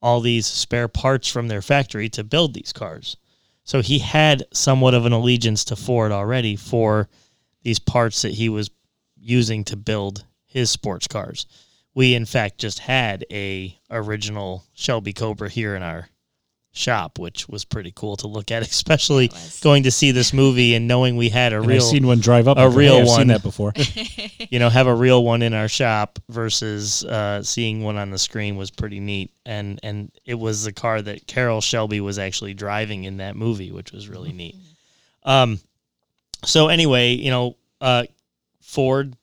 [0.00, 3.18] all these spare parts from their factory to build these cars.
[3.64, 7.10] So he had somewhat of an allegiance to Ford already for
[7.62, 8.70] these parts that he was
[9.18, 11.46] using to build his sports cars.
[11.94, 16.08] We in fact just had a original Shelby Cobra here in our
[16.72, 19.30] shop, which was pretty cool to look at, especially
[19.62, 22.20] going to see this movie and knowing we had a And real I've seen one
[22.20, 22.58] drive up.
[22.58, 23.18] a real hey, I've one.
[23.18, 23.72] seen that before.
[24.50, 28.18] you know, have a real one in our shop versus uh, seeing one on the
[28.18, 29.32] screen was pretty neat.
[29.44, 33.72] And and it was the car that Carroll Shelby was actually driving in that movie,
[33.72, 34.56] which was really neat.
[35.24, 35.60] Um,
[36.44, 38.04] so anyway, you know, uh,
[38.60, 39.16] Ford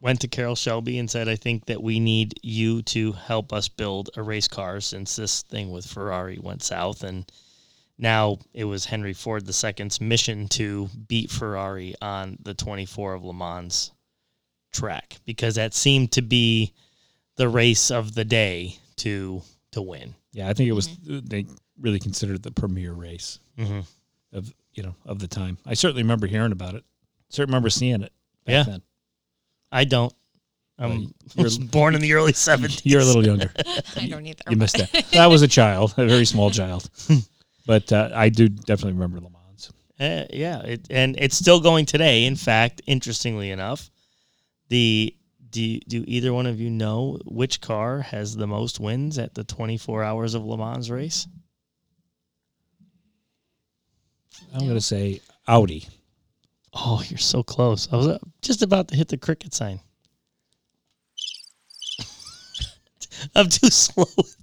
[0.00, 3.68] went to Carroll Shelby and said, "I think that we need you to help us
[3.68, 7.30] build a race car since this thing with Ferrari went south and."
[8.02, 13.34] Now it was Henry Ford II's mission to beat Ferrari on the 24 of Le
[13.34, 13.90] Mans
[14.72, 16.72] track because that seemed to be
[17.36, 20.14] the race of the day to to win.
[20.32, 20.88] yeah, I think it was.
[21.04, 21.44] They
[21.78, 23.80] really considered it the premier race Mm-hmm.
[24.32, 25.58] of you know of the time.
[25.66, 26.84] I certainly remember hearing about it.
[27.28, 28.12] Certainly remember seeing it.
[28.46, 28.62] Back Yeah.
[28.62, 28.82] then.
[29.72, 30.12] I don't.
[30.78, 30.92] I'm
[31.36, 32.82] you're- was born in the early 70s.
[32.84, 33.52] You're a little younger.
[33.96, 34.42] I don't either.
[34.48, 35.06] You missed that.
[35.12, 36.88] That was a child, a very small child.
[37.66, 39.70] But uh, I do definitely remember Le Mans.
[40.00, 42.24] Uh, yeah, it, and it's still going today.
[42.24, 43.90] In fact, interestingly enough,
[44.68, 45.14] the
[45.50, 49.44] do do either one of you know which car has the most wins at the
[49.44, 51.26] 24 hours of Le Mans race?
[54.54, 55.86] I'm going to say Audi.
[56.72, 57.88] Oh, you're so close.
[57.92, 59.80] I was uh, just about to hit the cricket sign.
[63.34, 64.36] I'm too slow with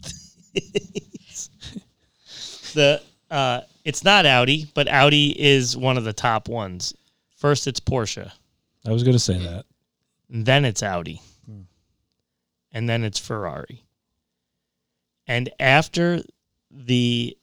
[0.53, 1.49] these.
[2.73, 6.93] The uh, it's not Audi, but Audi is one of the top ones.
[7.37, 8.31] First, it's Porsche.
[8.85, 9.65] I was going to say that.
[10.29, 11.21] and then it's Audi,
[12.71, 13.83] and then it's Ferrari.
[15.27, 16.21] And after
[16.71, 17.37] the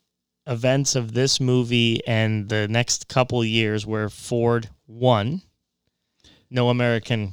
[0.47, 5.43] events of this movie and the next couple years where Ford won,
[6.51, 7.33] no American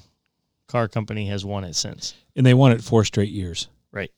[0.68, 2.14] car company has won it since.
[2.36, 3.68] And they won it four straight years.
[3.92, 4.12] Right.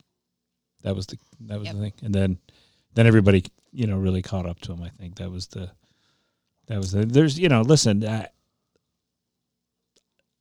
[0.82, 1.74] That was the that was Yep.
[1.74, 1.92] the thing.
[2.02, 2.38] And then
[2.94, 4.82] then everybody, you know, really caught up to him.
[4.82, 5.70] I think that was the
[6.66, 8.28] that was the there's you know, listen, I,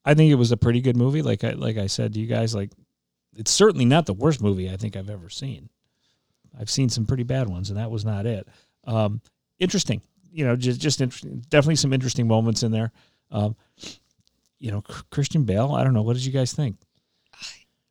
[0.06, 1.22] I think it was a pretty good movie.
[1.22, 2.72] Like I like I said to you guys, like
[3.36, 5.70] it's certainly not the worst movie I think I've ever seen.
[6.60, 8.48] I've seen some pretty bad ones, and that was not it.
[8.84, 9.22] Um,
[9.60, 10.02] interesting,
[10.34, 11.44] you know, just just interesting.
[11.50, 12.92] Definitely some interesting moments in there.
[13.32, 13.56] Um,
[14.60, 15.72] you know, Christian Bale.
[15.72, 16.02] I don't know.
[16.02, 16.78] What did you guys think?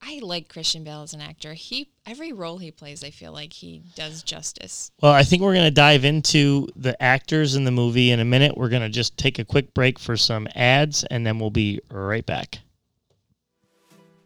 [0.05, 1.55] I like Christian Bale as an actor.
[1.55, 4.91] He every role he plays, I feel like he does justice.
[5.01, 8.25] Well, I think we're going to dive into the actors in the movie in a
[8.25, 8.57] minute.
[8.57, 11.81] We're going to just take a quick break for some ads, and then we'll be
[11.89, 12.59] right back.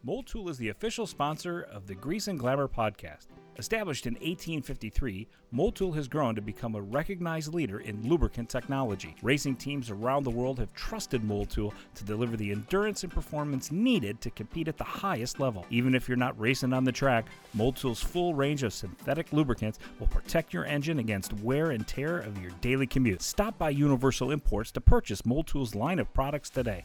[0.04, 3.26] Motul is the official sponsor of the Grease and Glamour podcast.
[3.58, 9.16] Established in 1853, Motul has grown to become a recognized leader in lubricant technology.
[9.22, 14.20] Racing teams around the world have trusted Motul to deliver the endurance and performance needed
[14.20, 15.64] to compete at the highest level.
[15.70, 20.08] Even if you're not racing on the track, Motul's full range of synthetic lubricants will
[20.08, 23.22] protect your engine against wear and tear of your daily commute.
[23.22, 26.82] Stop by Universal Imports to purchase Motul's line of products today.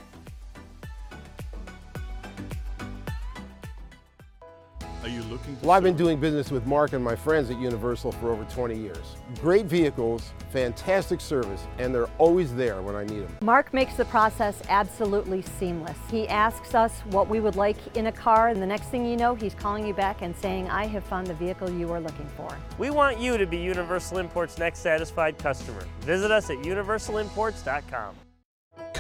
[5.04, 7.60] Are you looking to Well, I've been doing business with Mark and my friends at
[7.60, 9.16] Universal for over 20 years.
[9.40, 13.38] Great vehicles, fantastic service, and they're always there when I need them.
[13.42, 15.98] Mark makes the process absolutely seamless.
[16.12, 19.18] He asks us what we would like in a car, and the next thing you
[19.18, 22.28] know, he's calling you back and saying, I have found the vehicle you are looking
[22.38, 22.56] for.
[22.78, 25.84] We want you to be Universal Imports' next satisfied customer.
[26.02, 28.16] Visit us at universalimports.com.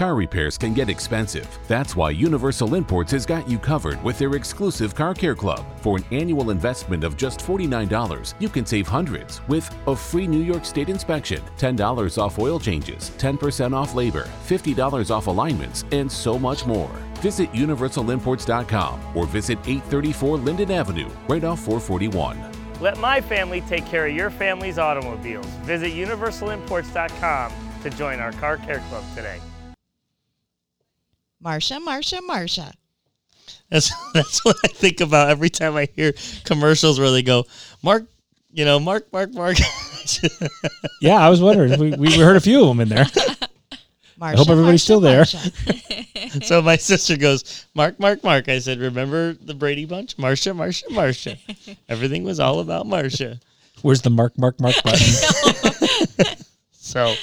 [0.02, 1.48] Car repairs can get expensive.
[1.68, 5.64] That's why Universal Imports has got you covered with their exclusive Car Care Club.
[5.78, 10.42] For an annual investment of just $49, you can save hundreds with a free New
[10.42, 16.40] York State inspection, $10 off oil changes, 10% off labor, $50 off alignments, and so
[16.40, 16.90] much more.
[17.16, 22.42] Visit universalimports.com or visit 834 Linden Avenue, right off 441.
[22.80, 25.46] Let my family take care of your family's automobiles.
[25.62, 27.52] Visit universalimports.com
[27.84, 29.40] to join our Car Care Club today.
[31.44, 32.74] Marsha, Marsha, Marsha.
[33.70, 37.46] That's that's what I think about every time I hear commercials where they go,
[37.82, 38.06] Mark,
[38.52, 39.58] you know, Mark, Mark, Mark.
[41.00, 41.80] Yeah, I was wondering.
[41.80, 43.06] we, we heard a few of them in there.
[44.20, 45.22] Marsha, hope everybody's Marsha, still there.
[45.24, 46.44] Marsha.
[46.44, 48.50] so my sister goes, Mark, Mark, Mark.
[48.50, 50.18] I said, remember the Brady Bunch?
[50.18, 51.78] Marsha, Marsha, Marsha.
[51.88, 53.40] Everything was all about Marsha.
[53.84, 55.00] Where's the mark, mark, mark button?
[56.92, 57.14] So,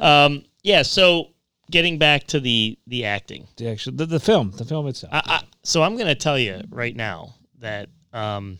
[0.00, 0.82] um, yeah.
[0.82, 1.28] So
[1.70, 3.46] getting back to the the acting.
[3.56, 5.12] the actual the, the film, the film itself.
[5.12, 8.58] I, I, so I'm going to tell you right now that um,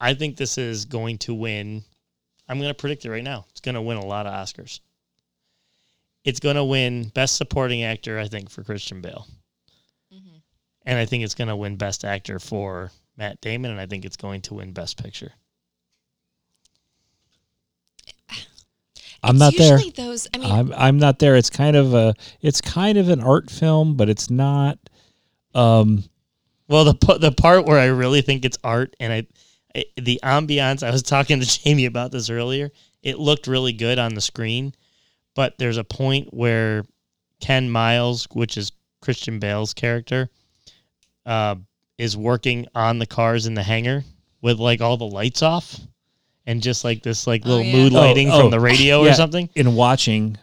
[0.00, 1.82] I think this is going to win.
[2.48, 3.46] I'm going to predict it right now.
[3.50, 4.80] It's going to win a lot of Oscars.
[6.24, 9.26] It's going to win Best Supporting Actor, I think, for Christian Bale,
[10.84, 14.04] and I think it's going to win Best Actor for Matt Damon, and I think
[14.04, 15.32] it's going to win Best Picture.
[19.22, 19.78] I'm not It's there.
[20.06, 20.28] those.
[20.34, 21.36] I mean, I'm I'm not there.
[21.36, 24.78] It's kind of a it's kind of an art film, but it's not.
[25.54, 26.04] Um,
[26.68, 29.26] Well, the the part where I really think it's art, and I,
[29.76, 30.82] I the ambiance.
[30.82, 32.70] I was talking to Jamie about this earlier.
[33.02, 34.74] It looked really good on the screen,
[35.34, 36.84] but there's a point where
[37.40, 40.28] Ken Miles, which is Christian Bale's character,
[41.26, 41.56] uh,
[41.98, 44.04] is working on the cars in the hangar
[44.42, 45.78] with like all the lights off,
[46.50, 47.72] and just like this like little yeah.
[47.72, 49.48] mood Oh, lighting oh, from the radio yeah, or something.
[49.54, 50.36] In watching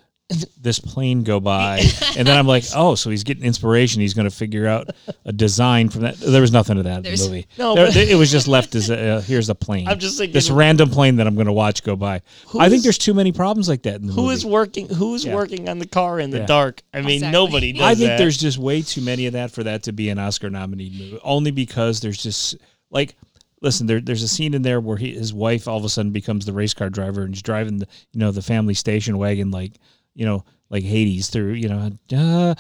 [0.60, 1.80] this plane go by,
[2.18, 4.02] and then I'm like, oh, so he's getting inspiration.
[4.02, 4.90] He's going to figure out
[5.24, 6.18] a design from that.
[6.18, 7.48] There was nothing to that in There's- the movie.
[7.58, 9.88] No, There- but- it was just left as a, uh, here's a plane.
[9.88, 12.22] I'm just thinking- this random plane that I'm going to watch go by.
[12.48, 14.34] Who I think there's too many problems like that in the Who movie.
[14.34, 14.90] is working?
[14.90, 15.34] Who's Yeah.
[15.36, 16.46] working on the car in the Yeah.
[16.46, 16.82] dark?
[16.94, 17.32] I mean, Exactly.
[17.32, 18.18] nobody does I think that.
[18.18, 21.20] there's just way too many of that for that to be an Oscar nominated movie.
[21.24, 22.58] Only because there's just
[22.92, 23.16] like,
[23.62, 26.12] listen, there, there's a scene in there where he, his wife all of a sudden
[26.12, 29.52] becomes the race car driver and he's driving the you know the family station wagon
[29.52, 29.74] like
[30.14, 32.56] you know like Hades through you know, uh,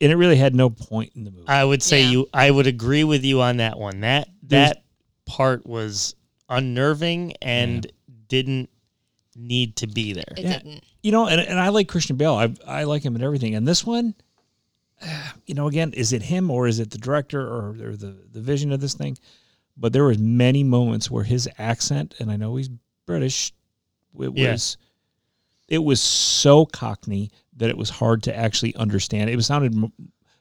[0.00, 1.48] and it really had no point in the movie.
[1.48, 2.10] I would say Yeah.
[2.10, 2.26] you.
[2.34, 4.00] I would agree with you on that one.
[4.00, 4.82] That There's- that
[5.26, 6.14] part was
[6.48, 7.86] unnerving and
[8.28, 8.68] didn't
[9.36, 10.24] need to be there.
[10.36, 10.58] it Yeah.
[10.58, 10.84] didn't.
[11.02, 12.34] you know, and, and I like Christian Bale.
[12.34, 13.54] I I like him and everything.
[13.54, 14.14] And this one,
[15.46, 18.40] you know, again, is it him or is it the director or, or the the
[18.40, 19.16] vision of this thing?
[19.76, 22.68] But there was many moments where his accent, and I know he's
[23.06, 23.52] British,
[24.18, 24.52] it Yeah.
[24.52, 24.76] was
[25.68, 29.30] it was so Cockney that it was hard to actually understand.
[29.30, 29.92] It was sounded m-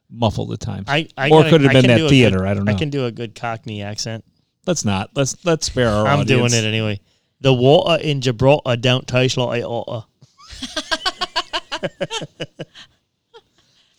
[0.09, 0.85] muffled at times.
[0.89, 2.39] I, I or could have been that theater?
[2.39, 2.73] good- I don't know.
[2.73, 4.25] I can do a good Cockney accent.
[4.67, 5.11] let's not.
[5.15, 6.05] Let's let's spare our.
[6.07, 6.99] I'm doing it anyway.
[7.39, 10.05] The water in Gibraltar don't taste like water.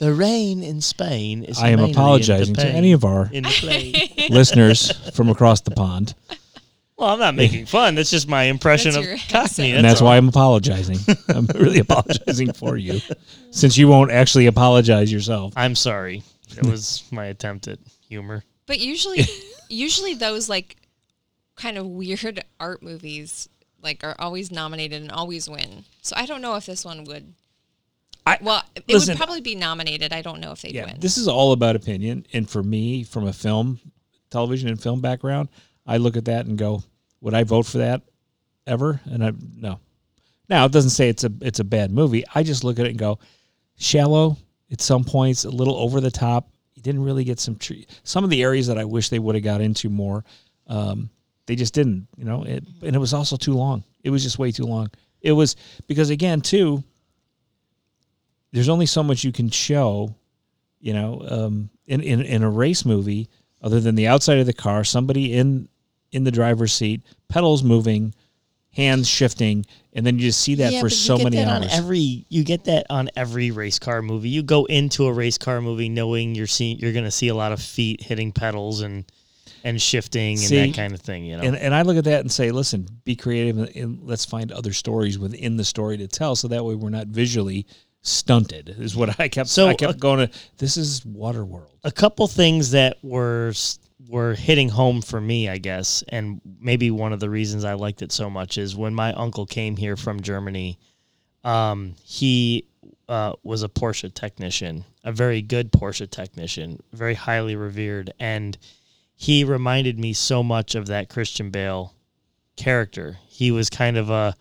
[0.03, 1.62] the rain in Spain is.
[1.62, 3.95] I am mainly in apologizing to any of our in the plane.
[4.31, 6.17] listeners from across the pond.
[6.97, 7.95] Well, I'm not making fun.
[7.95, 9.71] That's just my impression That's of your Cockney.
[9.71, 10.09] and that's all.
[10.09, 10.99] why I'm apologizing.
[11.29, 13.01] I'm really apologizing for you,
[13.53, 15.53] since you won't actually apologize yourself.
[15.55, 16.25] I'm sorry.
[16.57, 18.43] It was my attempt at humor.
[18.67, 19.25] But usually,
[19.69, 20.79] usually those like
[21.55, 23.49] kind of weird art movies
[23.81, 25.85] like are always nominated and always win.
[26.03, 27.35] So I don't know if this one would.
[28.27, 30.13] I- well, it listen- would probably be nominated.
[30.13, 31.01] I don't know if they'd Yeah, win.
[31.01, 33.81] this is all about opinion, and for me, from a film,
[34.31, 35.49] television, and film background,
[35.87, 36.85] I look at that and go,
[37.21, 38.03] "Would I vote for that
[38.67, 39.81] ever?" And I no.
[40.49, 42.25] Now it doesn't say it's a it's a bad movie.
[42.35, 43.19] I just look at it and go,
[43.79, 44.37] shallow
[44.71, 46.49] at some points, a little over the top.
[46.75, 49.35] You didn't really get some tre- some of the areas that I wish they would
[49.35, 50.25] have got into more.
[50.69, 51.11] Um,
[51.47, 52.45] they just didn't, you know.
[52.45, 53.83] It, and it was also too long.
[54.05, 54.91] It was just way too long.
[55.21, 55.57] It was
[55.87, 56.83] because again, too.
[58.53, 60.15] There's only so much you can show,
[60.81, 63.29] you know, um, in, in in a race movie,
[63.62, 65.69] other than the outside of the car, somebody in
[66.11, 68.15] in the driver's seat, pedals moving,
[68.71, 71.73] hands shifting, and then you just see that Yeah, for so get many that hours.
[71.73, 74.29] On every you get that on every race car movie.
[74.29, 77.35] You go into a race car movie knowing you're seeing you're going to see a
[77.35, 79.05] lot of feet hitting pedals and
[79.65, 81.25] and shifting and See, that kind of thing.
[81.25, 84.01] You know, And, and I look at that and say, listen, be creative and, and
[84.03, 87.67] let's find other stories within the story to tell, so that way we're not visually
[88.03, 88.77] stunted.
[88.79, 89.49] Is what I kept.
[89.49, 90.35] So, I kept uh, going to.
[90.59, 91.71] This is Waterworld.
[91.85, 93.53] a couple things that were
[94.09, 98.03] were hitting home for me, I guess, and maybe one of the reasons I liked
[98.03, 100.79] it so much is when my uncle came here from Germany.
[101.45, 102.67] Um, he
[103.09, 108.59] uh, was a Porsche technician, a very good Porsche technician, very highly revered, and
[109.15, 111.95] he reminded me so much of that Christian Bale
[112.57, 113.19] character.
[113.29, 114.35] He was kind of a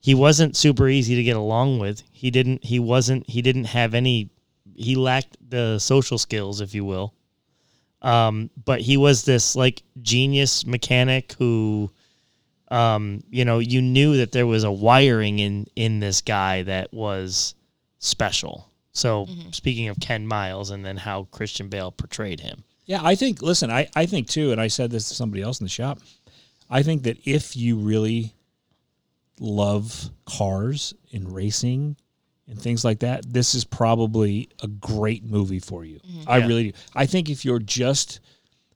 [0.00, 2.02] he wasn't super easy to get along with.
[2.12, 4.30] He didn't he wasn't he didn't have any
[4.74, 7.14] he lacked the social skills, if you will.
[8.00, 11.90] Um, but he was this like genius mechanic who
[12.70, 16.92] um, you know, you knew that there was a wiring in in this guy that
[16.92, 17.54] was
[17.98, 18.70] special.
[18.92, 22.64] So speaking of Ken Miles and then how Christian Bale portrayed him.
[22.84, 23.42] Yeah, I think.
[23.42, 26.00] Listen, I I think too, and I said this to somebody else in the shop.
[26.70, 28.34] I think that if you really
[29.40, 31.96] love cars and racing
[32.46, 36.00] and things like that, this is probably a great movie for you.
[36.26, 36.46] I Yeah.
[36.46, 36.78] really do.
[36.94, 38.20] I think if you're just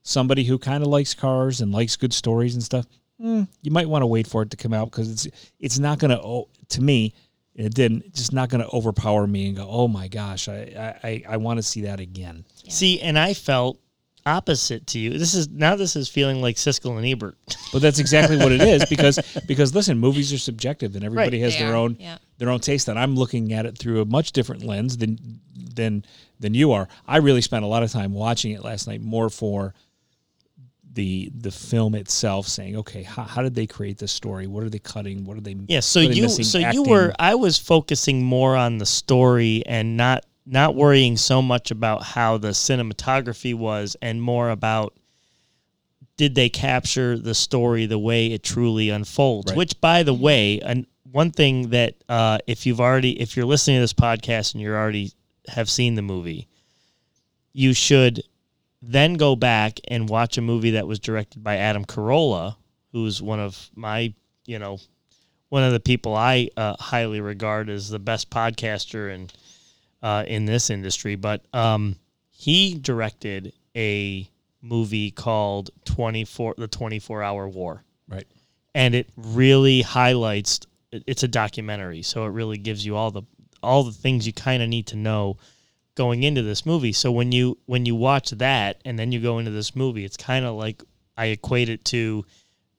[0.02, 2.86] somebody who kind of likes cars and likes good stories and stuff,
[3.20, 5.26] mm, you might want to wait for it to come out because it's
[5.58, 6.20] it's not going to.
[6.20, 7.14] oh, To me,
[7.54, 8.14] it didn't.
[8.14, 11.36] Just not going to overpower me and go, oh my gosh, I I, I, I
[11.38, 12.44] want to see that again.
[12.68, 13.78] See, and I felt
[14.26, 15.18] opposite to you.
[15.18, 17.36] This is now this is feeling like Siskel and Ebert.
[17.72, 21.44] But that's exactly what it is because because listen, movies are subjective and everybody Right.
[21.44, 22.18] has They their are, own yeah.
[22.38, 22.88] their own taste.
[22.88, 25.18] And I'm looking at it through a much different lens than
[25.74, 26.04] than
[26.40, 26.88] than you are.
[27.06, 29.74] I really spent a lot of time watching it last night, more for
[30.94, 34.46] the the film itself, saying, okay, how, how did they create this story?
[34.46, 35.24] What are they cutting?
[35.24, 35.56] What are they?
[35.66, 36.44] Yeah, so what are they you missing?
[36.44, 41.40] so you were I was focusing more on the story and not not worrying so
[41.40, 44.94] much about how the cinematography was and more about
[46.16, 49.56] did they capture the story the way it truly unfolds Right.
[49.58, 53.76] which by the way and one thing that uh, if you've already if you're listening
[53.76, 55.12] to this podcast and you're already
[55.48, 56.48] have seen the movie
[57.52, 58.22] you should
[58.80, 62.56] then go back and watch a movie that was directed by Adam Carolla
[62.92, 64.12] who's one of my
[64.46, 64.78] you know
[65.50, 69.32] one of the people I uh, highly regard as the best podcaster and
[70.02, 71.14] uh, in this industry.
[71.14, 71.96] But um,
[72.30, 74.28] he directed a
[74.60, 78.26] movie called Twenty Four: The Twenty Four Hour War, right.
[78.74, 80.60] and it really highlights.
[80.90, 83.22] It's a documentary, so it really gives you all the
[83.62, 85.38] all the things you kind of need to know
[85.94, 86.92] going into this movie.
[86.92, 90.16] So when you when you watch that and then you go into this movie, it's
[90.16, 90.82] kind of like
[91.16, 92.24] I equate it to,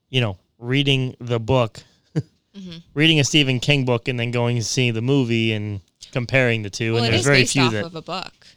[0.10, 1.80] you know, reading the book,
[2.94, 5.82] reading a Stephen King book, and then going to see the movie and
[6.14, 6.94] comparing the two.
[6.94, 7.86] Well, and there's very based few off that.
[7.86, 8.48] of a book.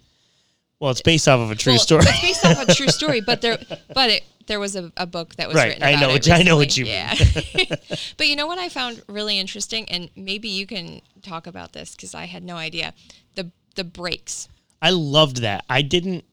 [0.79, 2.05] well, it's based off of a true Well, story.
[2.07, 3.59] It's based off a true story, but there,
[3.93, 5.83] but it, there was a, a book that was Right, written.
[5.83, 7.15] I know it what you- I know what you Yeah.
[8.17, 11.97] but you know what I found really interesting, and maybe you can talk about this
[11.97, 12.95] because I had no idea.
[13.35, 14.49] The the breaks.
[14.81, 15.65] I loved that.
[15.69, 16.25] I didn't.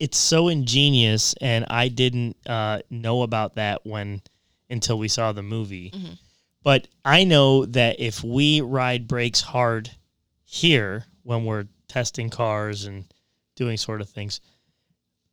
[0.00, 4.22] It's so ingenious, and I didn't uh, know about that when
[4.70, 5.92] until we saw the movie.
[6.62, 9.90] But I know that if we ride brakes hard
[10.52, 13.04] here when we're testing cars and
[13.54, 14.40] doing sort of things,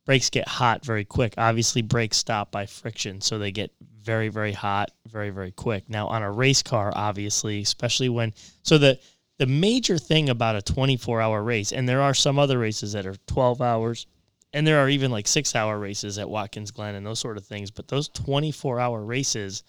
[0.06, 1.34] brakes get hot very quick.
[1.36, 5.90] Obviously, brakes stop by friction, so they get very, very hot very, very quick.
[5.90, 9.00] Now, on a race car, obviously, especially when so the
[9.38, 13.04] the major thing about a 24 hour race, and there are some other races that
[13.04, 14.06] are 12 hours,
[14.52, 17.44] and there are even like six hour races at Watkins Glen and those sort of
[17.44, 17.72] things.
[17.72, 19.64] But those 24 hour races,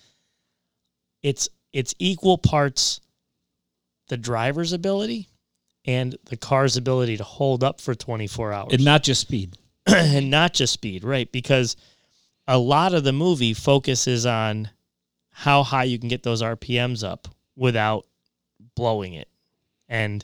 [1.23, 3.01] it's it's equal parts
[4.09, 5.28] the driver's ability
[5.89, 9.57] and the car's ability to hold up for 24 hours and not just speed.
[9.87, 11.31] and not just speed, right?
[11.31, 11.75] Because
[12.47, 14.69] a lot of the movie focuses on
[15.31, 18.05] how high you can get those RPMs up without
[18.75, 19.29] blowing it.
[19.87, 20.23] And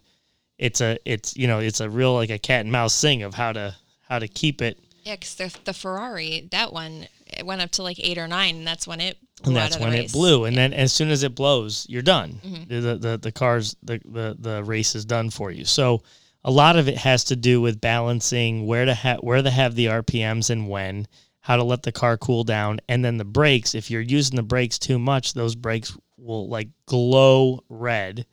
[0.59, 3.33] it's a it's you know, it's a real like a cat and mouse thing of
[3.33, 3.75] how to
[4.07, 7.07] how to keep it Yeah, because the, the Ferrari, that one,
[7.37, 9.77] it went up to like eight or nine, and that's when it blew and that's
[9.79, 10.09] when race.
[10.09, 10.45] it blew.
[10.45, 12.39] And then as soon as it blows, you're done.
[12.43, 12.67] Mhm.
[12.67, 15.65] The, the the cars the, the the race is done for you.
[15.65, 16.01] So
[16.43, 19.75] a lot of it has to do with balancing where to have where to have
[19.75, 21.07] the RPMs and when,
[21.41, 23.75] how to let the car cool down, and then the brakes.
[23.75, 28.25] If you're using the brakes too much, those brakes will like glow red,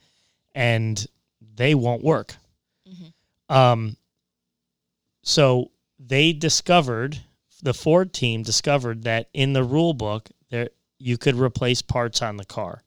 [0.55, 1.05] and
[1.55, 2.37] they won't work.
[3.49, 3.97] Um.
[5.25, 7.21] So they discovered
[7.63, 12.37] the Ford team discovered that in the rule book there you could replace parts on
[12.37, 12.83] the car.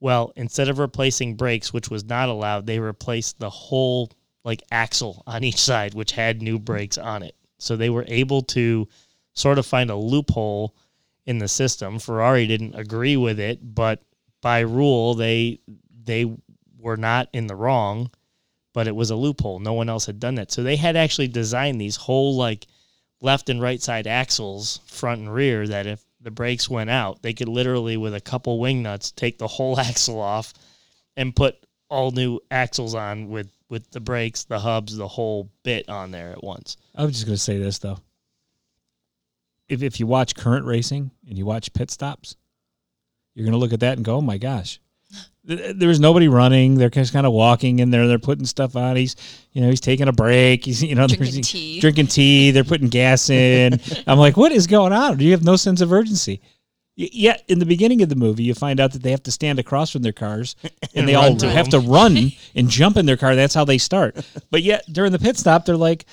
[0.00, 4.10] Well, instead of replacing brakes, which was not allowed, they replaced the whole
[4.44, 7.36] like axle on each side, which had new brakes on it.
[7.58, 8.88] So they were able to
[9.34, 10.74] sort of find a loophole
[11.26, 11.98] in the system.
[11.98, 14.02] Ferrari didn't agree with it, but
[14.40, 15.60] by rule they
[16.04, 16.24] they
[16.78, 18.10] were not in the wrong,
[18.72, 19.58] but it was a loophole.
[19.58, 20.50] No one else had done that.
[20.50, 22.66] So they had actually designed these whole like
[23.20, 27.32] left and right side axles, front and rear, that if the brakes went out, they
[27.32, 30.52] could literally, with a couple wing nuts, take the whole axle off
[31.16, 31.56] and put
[31.88, 36.30] all new axles on with, with the brakes, the hubs, the whole bit on there
[36.30, 36.76] at once.
[36.94, 37.98] I was just going to say this though.
[39.68, 42.34] If if you watch current racing and you watch pit stops,
[43.34, 44.80] you're going to look at that and go, "Oh my gosh."
[45.46, 46.74] Th- There was nobody running.
[46.76, 48.06] They're just kind of walking in there.
[48.06, 48.96] They're putting stuff on.
[48.96, 49.16] He's,
[49.52, 50.64] you know, he's taking a break.
[50.64, 51.80] He's, you know, Drinking tea.
[51.80, 52.50] Drinking tea.
[52.50, 53.80] They're putting gas in.
[54.06, 55.16] I'm like, what is going on?
[55.16, 56.40] Do you have no sense of urgency?
[56.96, 59.58] Yet in the beginning of the movie, you find out that they have to stand
[59.58, 61.82] across from their cars, and, And they all to have them.
[61.82, 63.34] to run and jump in their car.
[63.34, 64.16] That's how they start.
[64.50, 66.04] But yet during the pit stop, they're like,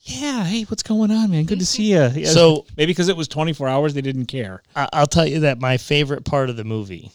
[0.00, 1.44] "Yeah, hey, what's going on, man?
[1.44, 4.62] Good to see you." So- maybe because it was 24 hours, they didn't care.
[4.76, 7.10] I'll tell you that my favorite part of the movie,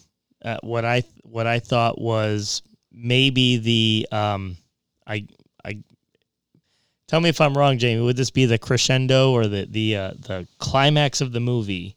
[0.45, 2.61] uh, what I what I thought was
[2.93, 4.57] maybe the um,
[5.07, 5.25] I
[5.65, 5.79] I
[7.07, 8.03] tell me if I'm wrong, Jamie.
[8.03, 11.95] Would this be the crescendo or the the uh, the climax of the movie?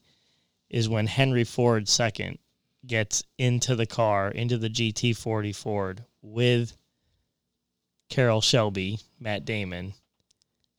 [0.70, 2.38] Is when Henry Ford second
[2.86, 6.76] gets into the car into the GT40 Ford with
[8.08, 9.94] Carroll Shelby, Matt Damon,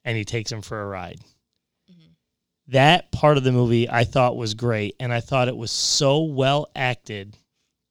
[0.05, 1.19] and he takes him for a ride
[2.69, 6.21] that part of the movie I thought was great, and I thought it was so
[6.21, 7.35] well acted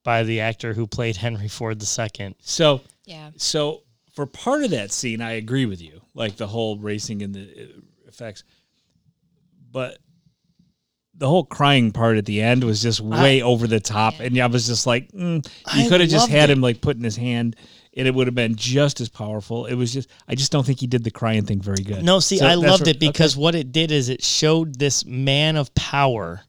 [0.09, 2.35] by the actor who played Henry Ford II.
[2.41, 3.29] So Yeah.
[3.37, 3.83] So
[4.15, 7.43] for part of that scene, I agree with you, like the whole racing and the
[7.43, 8.43] uh, effects.
[9.71, 9.99] but
[11.15, 14.47] the whole crying part at the end was just way over the top, and I
[14.47, 15.47] was just like, mm,
[15.77, 16.55] you could have just had it.
[16.55, 17.57] him like putting his hand.
[17.95, 19.67] And it would have been just as powerful.
[19.67, 22.03] It was just, I just don't think he did the crying thing very good.
[22.03, 25.05] No, see, So I loved where- it because what it did is it showed this
[25.05, 26.41] man of power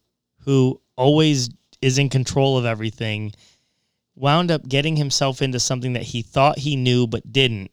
[0.45, 1.49] who always
[1.81, 3.33] is in control of everything,
[4.15, 7.71] wound up getting himself into something that he thought he knew but didn't,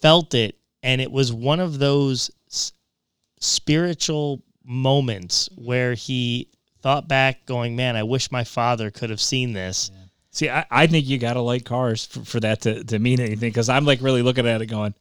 [0.00, 2.72] felt it, and it was one of those s-
[3.40, 6.48] spiritual moments where he
[6.80, 9.90] thought back, going, Man, I wish my father could have seen this.
[10.30, 13.20] See, I, I think you got to like cars for, for that to, to mean
[13.20, 14.94] anything because I'm like really looking at it going,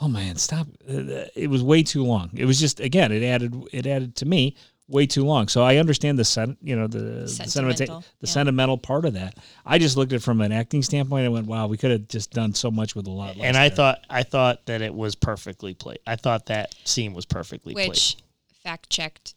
[0.00, 0.66] oh man, stop.
[0.88, 2.30] Uh, It was way too long.
[2.34, 4.56] It was just, again, it added, it added to me
[4.92, 5.48] way too long.
[5.48, 8.30] So I understand the, sen- you know, the, the, sentimental, Sentimental, the yeah.
[8.32, 9.36] sentimental part of that.
[9.66, 12.06] I just looked at it from an acting standpoint and went, wow, we could have
[12.08, 13.46] just done so much with a lot less.
[13.46, 13.76] And I there.
[13.76, 15.98] thought I thought that it was perfectly played.
[16.06, 17.88] I thought that scene was perfectly played.
[17.88, 18.16] Which
[18.62, 19.34] fact checked,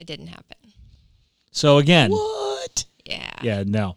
[0.00, 0.56] it didn't happen.
[1.52, 2.84] so again, What?
[3.04, 3.30] Yeah.
[3.42, 3.96] yeah, no.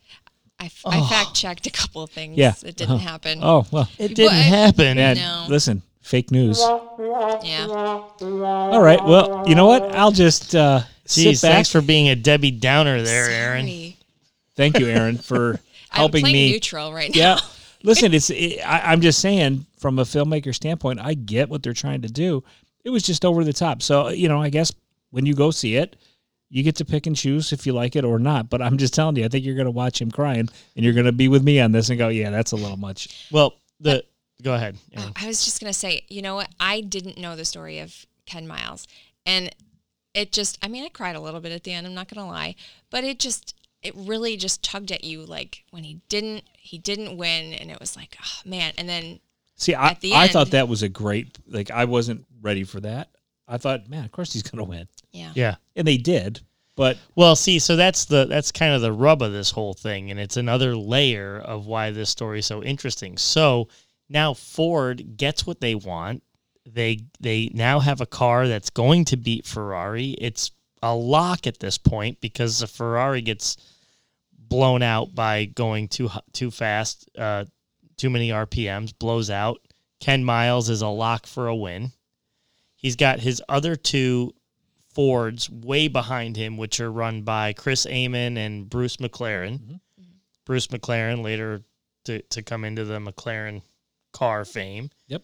[0.60, 2.38] I fact checked a couple of things.
[2.38, 2.54] Yeah.
[2.66, 3.10] It didn't Uh-huh.
[3.10, 3.40] happen.
[3.42, 4.98] Oh, well, It didn't But- happen.
[4.98, 5.46] man, No.
[5.50, 6.60] listen, fake news.
[6.60, 7.66] Yeah.
[7.68, 9.04] All right.
[9.04, 9.84] Well, you know what?
[9.96, 11.52] I'll just uh, Jeez, sit back.
[11.54, 13.66] thanks for being a Debbie Downer there, Aaron.
[13.66, 13.98] Sorry.
[14.56, 16.52] Thank you, Aaron, for helping I'm me.
[16.52, 17.20] neutral right now.
[17.20, 17.40] Yeah.
[17.84, 21.74] Listen, it's it, I, I'm just saying from a filmmaker standpoint, I get what they're
[21.74, 22.44] trying to do.
[22.84, 23.82] It was just over the top.
[23.82, 24.72] So you know, I guess
[25.12, 25.96] when you go see it,
[26.50, 28.50] you get to pick and choose if you like it or not.
[28.50, 30.94] But I'm just telling you, I think you're going to watch him crying, and you're
[30.94, 33.28] going to be with me on this and go, yeah, that's a little much.
[33.32, 34.04] Well, the
[34.44, 34.78] go ahead.
[34.98, 36.50] Oh, I was just gonna say, you know what?
[36.60, 38.88] I didn't know the story of Ken Miles,
[39.26, 39.54] and
[40.14, 41.86] it just, I mean, I cried a little bit at the end.
[41.86, 42.56] I'm not gonna lie,
[42.90, 47.18] but it just, it really just tugged at you, like when he didn't, he didn't
[47.18, 48.74] win, and it was like, oh man.
[48.78, 49.20] And then
[49.58, 51.38] See, I At the I end- thought that was a great.
[51.48, 53.10] Like I wasn't ready for that.
[53.48, 55.56] I thought, man, of course he's going to win, yeah, Yeah.
[55.76, 56.42] and they did.
[56.76, 60.12] But Well, see, so that's the that's kind of the rub of this whole thing,
[60.12, 63.18] and it's another layer of why this story is so interesting.
[63.18, 63.70] So
[64.10, 66.24] now Ford gets what they want.
[66.66, 70.12] They they now have a car that's going to beat Ferrari.
[70.20, 70.52] It's
[70.82, 73.58] a lock at this point because the Ferrari gets
[74.38, 77.46] blown out by going too too fast, uh,
[77.98, 79.60] too many RPMs, blows out.
[80.00, 81.92] Ken Miles is a lock for a win.
[82.76, 84.34] He's got his other two
[84.94, 89.82] Fords way behind him, which are run by Chris Amon and Bruce McLaren.
[90.46, 91.64] Bruce McLaren later
[92.06, 93.62] to, to come into the McLaren
[94.16, 94.90] car fame.
[95.08, 95.24] Yep.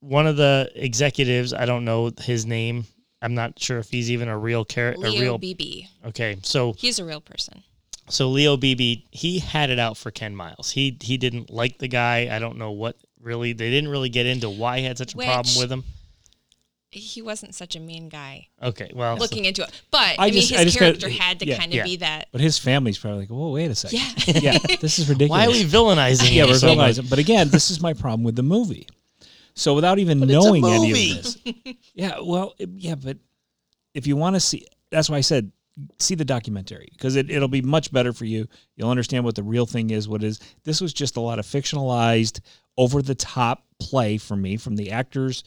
[0.00, 2.84] One of the executives, I don't know his name.
[3.22, 5.06] I'm not sure if he's even a real character.
[5.06, 6.38] A Leo real Beebe, okay.
[6.42, 7.62] So he's a real person.
[8.08, 10.70] so Leo Beebe, he had it out for Ken Miles.
[10.70, 12.28] He he didn't like the guy.
[12.34, 13.52] I don't know what really.
[13.52, 15.84] They didn't really get into why he had such a problem with him.
[16.92, 18.48] He wasn't such a mean guy.
[18.60, 21.38] Okay, well, Looking into it, but I I, mean, his I just gotta- character had
[21.38, 21.84] to yeah, kind of yeah.
[21.84, 22.28] be that.
[22.32, 24.00] but his family's probably like, whoa, wait a second.
[24.26, 24.38] Yeah.
[24.66, 25.30] yeah, this is ridiculous.
[25.30, 26.32] why are we villainising?
[26.34, 27.08] Yeah, we're so villainizing.
[27.08, 28.88] But again, this is my problem with the movie.
[29.54, 31.38] So without even it's a knowing any of this,
[31.94, 33.18] yeah, well, it- yeah, but
[33.94, 35.52] if you want to see, that's why I said
[35.98, 38.48] see the documentary because it, it'll be much better for you.
[38.74, 40.08] You'll understand what the real thing is.
[40.08, 42.40] What is this was just a lot of fictionalized,
[42.76, 45.44] over the top play for me from the actors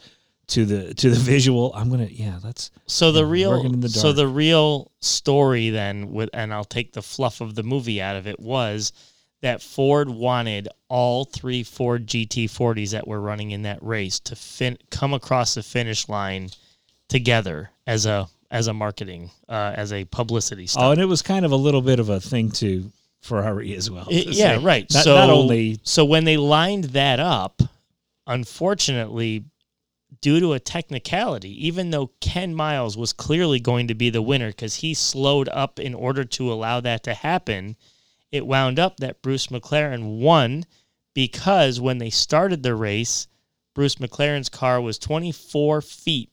[0.48, 1.72] to the to the visual.
[1.74, 6.54] I'm gonna yeah, that's So the real, the so the real story then, with, and
[6.54, 8.91] I'll take the fluff of the movie out of it, was
[9.41, 14.78] that Ford wanted all three Ford GT40s that were running in that race to fin-
[14.89, 16.50] come across the finish line
[17.10, 20.86] together as a as a marketing, uh, as a publicity stunt.
[20.86, 22.91] oh, and it was kind of a little bit of a thing to
[23.22, 24.08] Ferrari as well.
[24.12, 24.86] It- yeah, right.
[24.94, 27.62] Not, so not only so when they lined that up,
[28.28, 29.44] unfortunately,
[30.24, 34.47] due to a technicality, even though Ken Miles was clearly going to be the winner
[34.47, 37.76] because he slowed up in order to allow that to happen,
[38.32, 40.63] it wound up that Bruce McLaren won
[41.13, 43.28] because when they started the race,
[43.74, 46.32] Bruce McLaren's car was 24 feet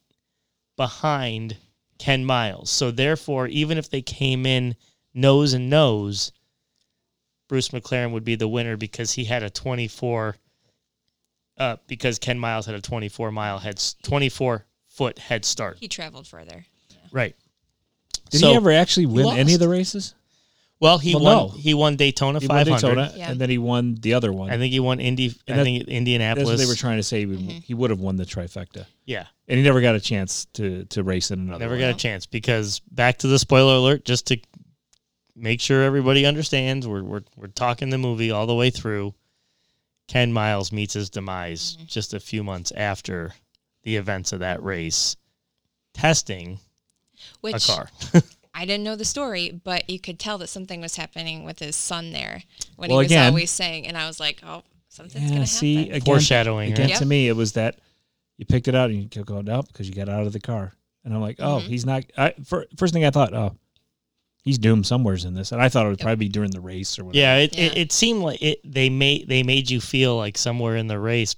[0.76, 1.56] behind
[1.98, 2.70] Ken Miles.
[2.70, 4.76] So therefore, even if they came in
[5.12, 6.30] nose and nose,
[7.48, 10.36] Bruce McLaren would be the winner because he had a 24
[11.60, 15.76] uh, because Ken Miles had a 24 mile head 24 foot head start.
[15.78, 16.64] He traveled further.
[17.12, 17.36] Right.
[18.30, 20.14] did So- he ever actually win any of the races?
[20.80, 21.48] Well, he Well, won no.
[21.48, 22.80] he won Daytona He won 500.
[22.80, 23.30] Daytona, Yeah.
[23.30, 24.48] and then he won the other one.
[24.50, 26.48] I think he won Indy I And that- think Indianapolis.
[26.48, 27.20] That's what they were trying to say.
[27.20, 27.58] He would, Mm-hmm.
[27.58, 29.26] he would have won the trifecta, Yeah.
[29.46, 31.58] and he never got a chance to to race in another.
[31.58, 31.80] Never one.
[31.80, 34.38] got a chance because back to the spoiler alert just to
[35.36, 39.12] make sure everybody understands we're we're we're talking the movie all the way through.
[40.10, 41.84] Ken Miles meets his demise Mm-hmm.
[41.86, 43.32] just a few months after
[43.84, 45.16] the events of that race,
[45.94, 46.58] testing
[47.40, 47.88] Which a car.
[48.54, 51.76] I didn't know the story, but you could tell that something was happening with his
[51.76, 52.42] son there
[52.76, 55.46] when Well, he was again- always saying, and I was like, oh, something's Yeah, gonna
[55.46, 55.92] see, happen.
[55.92, 56.98] again, Foreshadowing, Again, right?
[56.98, 57.78] to me, it was that
[58.36, 60.40] you picked it out and you kept going up because you got out of the
[60.40, 60.72] car,
[61.04, 61.68] and I'm like, oh, Mhm.
[61.68, 62.02] he's not.
[62.18, 63.54] I fir- first thing I thought, oh,
[64.42, 66.98] he's doomed somewheres in this, and I thought it would probably be during the race
[66.98, 67.20] or whatever.
[67.20, 67.82] Yeah, it, It, Yeah.
[67.82, 68.60] it seemed like it.
[68.64, 71.34] They made they made you feel like somewhere in the race.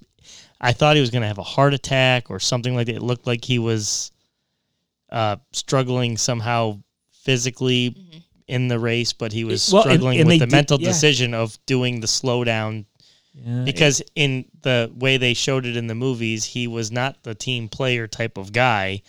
[0.60, 2.94] I thought he was going to have a heart attack or something like that.
[2.96, 4.12] It looked like he was
[5.10, 6.78] uh, struggling somehow
[7.10, 8.18] physically Mm-hmm.
[8.48, 10.88] in the race, but he was Well, struggling and with the did- mental yeah.
[10.88, 12.84] decision of doing the slowdown
[13.34, 17.34] Yeah, because in the way they showed it in the movies, he was not the
[17.34, 19.02] team player type of guy,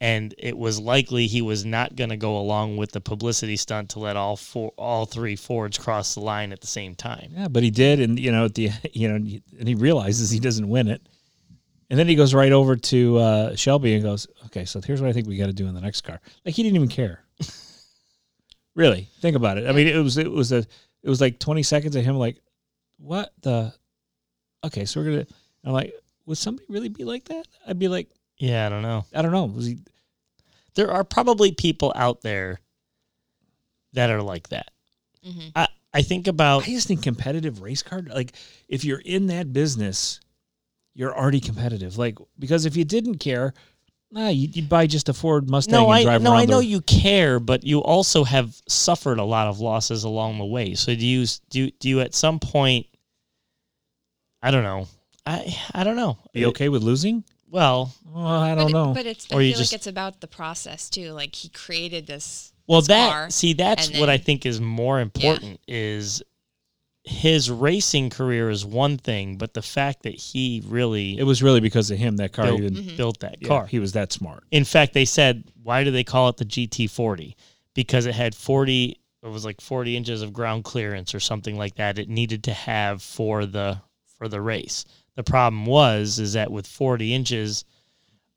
[0.00, 3.90] and it was likely he was not going to go along with the publicity stunt
[3.90, 7.32] to let all four, all three Fords cross the line at the same time.
[7.36, 10.40] Yeah, but he did, and you know, at the you know, and he realizes he
[10.40, 11.06] doesn't win it,
[11.90, 15.10] and then he goes right over to uh, Shelby and goes, "Okay, so here's what
[15.10, 17.22] I think we got to do in the next car." Like he didn't even care.
[18.74, 19.68] really, think about it.
[19.68, 20.64] I mean, it was it was a
[21.02, 22.40] it was like 20 seconds of him like,
[22.98, 23.74] "What the?"
[24.64, 25.26] Okay, so we're gonna.
[25.62, 25.92] I'm like,
[26.24, 27.46] would somebody really be like that?
[27.66, 28.08] I'd be like,
[28.40, 29.04] Yeah, I don't know.
[29.14, 29.44] I don't know.
[29.44, 29.78] Was he?
[30.74, 32.58] There are probably people out there
[33.92, 34.70] that are like that.
[35.26, 35.52] Mhm.
[35.54, 38.32] I I think about I just think competitive race car, like
[38.68, 40.20] if you're in that business,
[40.94, 41.98] you're already competitive.
[41.98, 43.52] Like because if you didn't care,
[44.10, 46.32] nah, you'd, you'd buy just a Ford Mustang no, and I drive no.
[46.32, 50.38] I know the- you care, but you also have suffered a lot of losses along
[50.38, 50.74] the way.
[50.74, 52.86] So do you do do you at some point?
[54.42, 54.86] I don't know.
[55.26, 56.16] I I don't know.
[56.32, 57.24] be okay with losing.
[57.50, 58.94] Well, Well, I don't but, know.
[58.94, 61.12] But it's I Or feel you like just- it's about the process too.
[61.12, 62.52] Like he created this.
[62.66, 66.22] well this that car, see that's and what I think is more important is
[67.02, 71.60] his racing career is one thing, but the fact that he really it was really
[71.60, 72.96] because of him that car built, even mm-hmm.
[72.96, 73.66] built that yeah, car.
[73.66, 74.44] He was that smart.
[74.50, 77.34] In fact, they said, why do they call it the GT40?
[77.74, 81.76] Because it had 40, it was like 40 inches of ground clearance or something like
[81.76, 81.98] that.
[81.98, 83.80] It needed to have for the
[84.18, 84.84] for the race.
[85.16, 87.64] The problem was is that with 40 inches,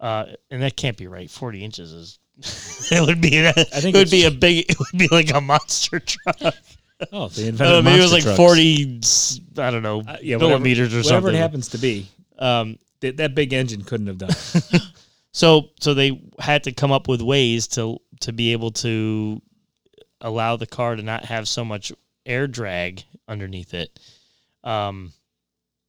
[0.04, 1.30] uh, and that can't be right.
[1.32, 2.20] 40 inches is
[2.92, 5.40] it would be I think it would be a big it would be like a
[5.42, 6.38] monster truck.
[7.12, 8.38] Oh, they invented maybe it was like trucks.
[8.38, 11.24] 40 s- I don't know Uh, yeah, whatever, millimeters or something.
[11.24, 12.08] whatever it happens to be.
[12.40, 14.30] Um, That, that big engine couldn't have done.
[14.32, 14.82] it.
[15.36, 19.42] So so they had to come up with ways to to be able to
[20.22, 21.92] allow the car to not have so much
[22.26, 24.00] air drag underneath it.
[24.64, 25.12] Um,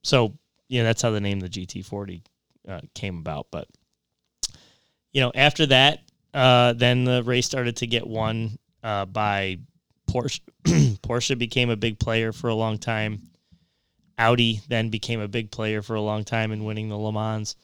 [0.03, 0.33] so
[0.67, 2.21] yeah, that's how the name the GT40
[2.67, 3.47] uh, came about.
[3.51, 3.67] But
[5.15, 5.99] you know, after that,
[6.33, 9.57] uh, then the race started to get won uh, by
[10.09, 10.41] Porsche.
[10.65, 13.21] Porsche became a big player for a long time.
[14.17, 17.55] Audi then became a big player for a long time in winning the Le Mans.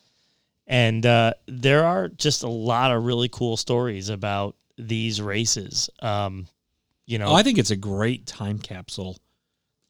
[0.66, 5.90] And uh, there are just a lot of really cool stories about these races.
[6.02, 6.48] Um,
[7.06, 9.18] you know, Oh, I think it's a great time capsule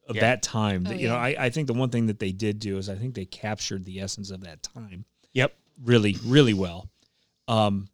[0.10, 0.22] of Yeah.
[0.22, 0.88] that time.
[0.90, 1.16] Oh, you know.
[1.16, 3.86] I, I think the one thing that they did do is I think they captured
[3.86, 5.54] the essence of that time yep.
[5.84, 6.90] really, really well.
[7.52, 7.90] Um,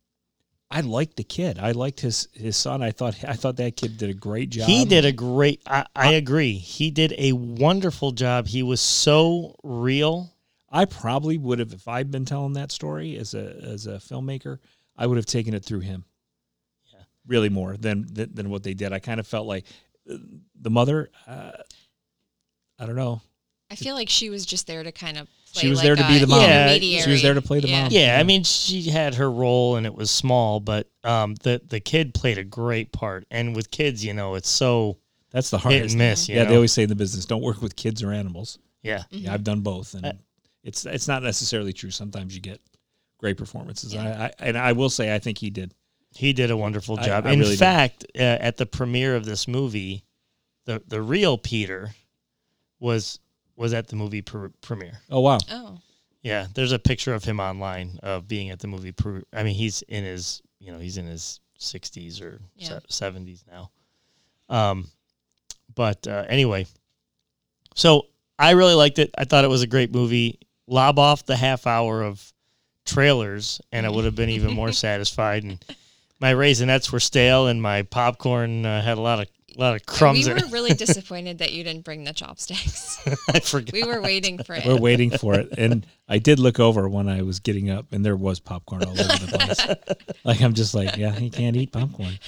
[0.69, 1.57] I liked the kid.
[1.59, 2.83] I liked his his son.
[2.83, 4.67] I thought I thought that kid did a great job.
[4.67, 5.61] He did a great.
[5.65, 6.53] I, I agree.
[6.53, 8.47] He did a wonderful job.
[8.47, 10.33] He was so real.
[10.69, 14.59] I probably would have if I'd been telling that story as a as a filmmaker.
[14.97, 16.03] I would have taken it through him.
[16.93, 16.99] Yeah.
[17.25, 18.91] really more than than, than what they did.
[18.91, 19.65] I kind of felt like
[20.11, 20.17] uh,
[20.59, 21.09] the mother.
[21.25, 21.51] Uh,
[22.77, 23.21] I don't know.
[23.71, 25.29] I feel like she was just there to kind of.
[25.53, 26.41] Play She was like there to a be the mom.
[26.41, 27.01] Yeah, intermediary.
[27.03, 27.81] she was there to play the Yeah.
[27.83, 27.91] mom.
[27.91, 31.79] Yeah, I mean, she had her role and it was small, but um, the the
[31.79, 33.25] kid played a great part.
[33.31, 34.97] And with kids, you know, it's so
[35.31, 35.93] That's the hit hardest.
[35.93, 36.27] and miss.
[36.29, 36.49] You yeah, know?
[36.49, 38.59] they always say in the business, don't work with kids or animals.
[38.83, 39.03] yeah.
[39.09, 40.13] Yeah, I've done both, and Uh,
[40.63, 41.91] it's it's not necessarily true.
[41.91, 42.59] Sometimes you get
[43.17, 43.93] great performances.
[43.93, 44.03] Yeah.
[44.03, 45.73] I, I and I will say I think he did.
[46.13, 47.25] He did a wonderful job.
[47.25, 47.59] I In really did.
[47.59, 50.03] fact, uh, at the premiere of this movie,
[50.65, 51.91] the the real Peter
[52.79, 53.19] was
[53.57, 55.01] was at the movie pr- premiere.
[55.09, 55.77] Oh wow, Oh,
[56.21, 58.91] Yeah, there's a picture of him online of being at the movie.
[58.93, 62.79] Pre- I mean, he's in his you know he's in his 60s or Yeah.
[62.89, 63.71] 70s now.
[64.49, 64.87] Um,
[65.75, 66.65] but uh, anyway,
[67.75, 68.07] so
[68.39, 69.11] I really liked it.
[69.17, 70.39] I thought it was a great movie.
[70.67, 72.31] Lob off the half hour of
[72.85, 75.43] trailers, and I would have been even more satisfied.
[75.43, 75.63] And
[76.19, 79.27] my raisinets were stale, and my popcorn uh, had a lot of
[79.57, 80.27] A lot of crumbs.
[80.27, 80.51] we were it.
[80.51, 83.01] really disappointed that you didn't bring the chopsticks.
[83.33, 83.73] I forgot.
[83.73, 84.65] we were waiting for it.
[84.65, 88.05] We're waiting for it, and I did look over when I was getting up, and
[88.05, 90.05] there was popcorn all over the place.
[90.23, 92.19] like I'm just like, yeah, he can't eat popcorn.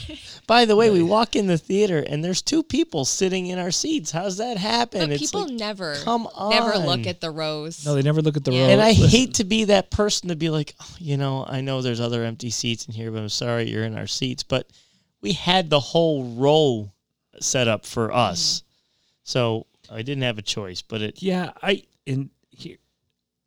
[0.47, 3.71] By the way, we walk in the theater and there's two people sitting in our
[3.71, 4.09] seats.
[4.11, 5.01] How's that happen?
[5.01, 6.49] But It's people like, never, come on.
[6.49, 7.85] never look at the rows.
[7.85, 8.65] No, they never look at the Yeah.
[8.65, 8.69] row.
[8.73, 11.61] and I Listen, hate to be that person to be like, oh, you know, I
[11.61, 14.41] know there's other empty seats in here, but I'm sorry you're in our seats.
[14.43, 14.67] But
[15.21, 16.91] we had the whole row
[17.41, 18.63] set up for us,
[19.23, 20.81] so I didn't have a choice.
[20.81, 22.77] But it Yeah, I in here.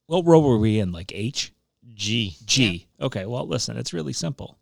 [0.07, 0.93] What row were we in?
[0.93, 1.53] Like H,
[1.95, 2.87] G G.
[3.01, 4.59] Okay, well, listen, it's really simple.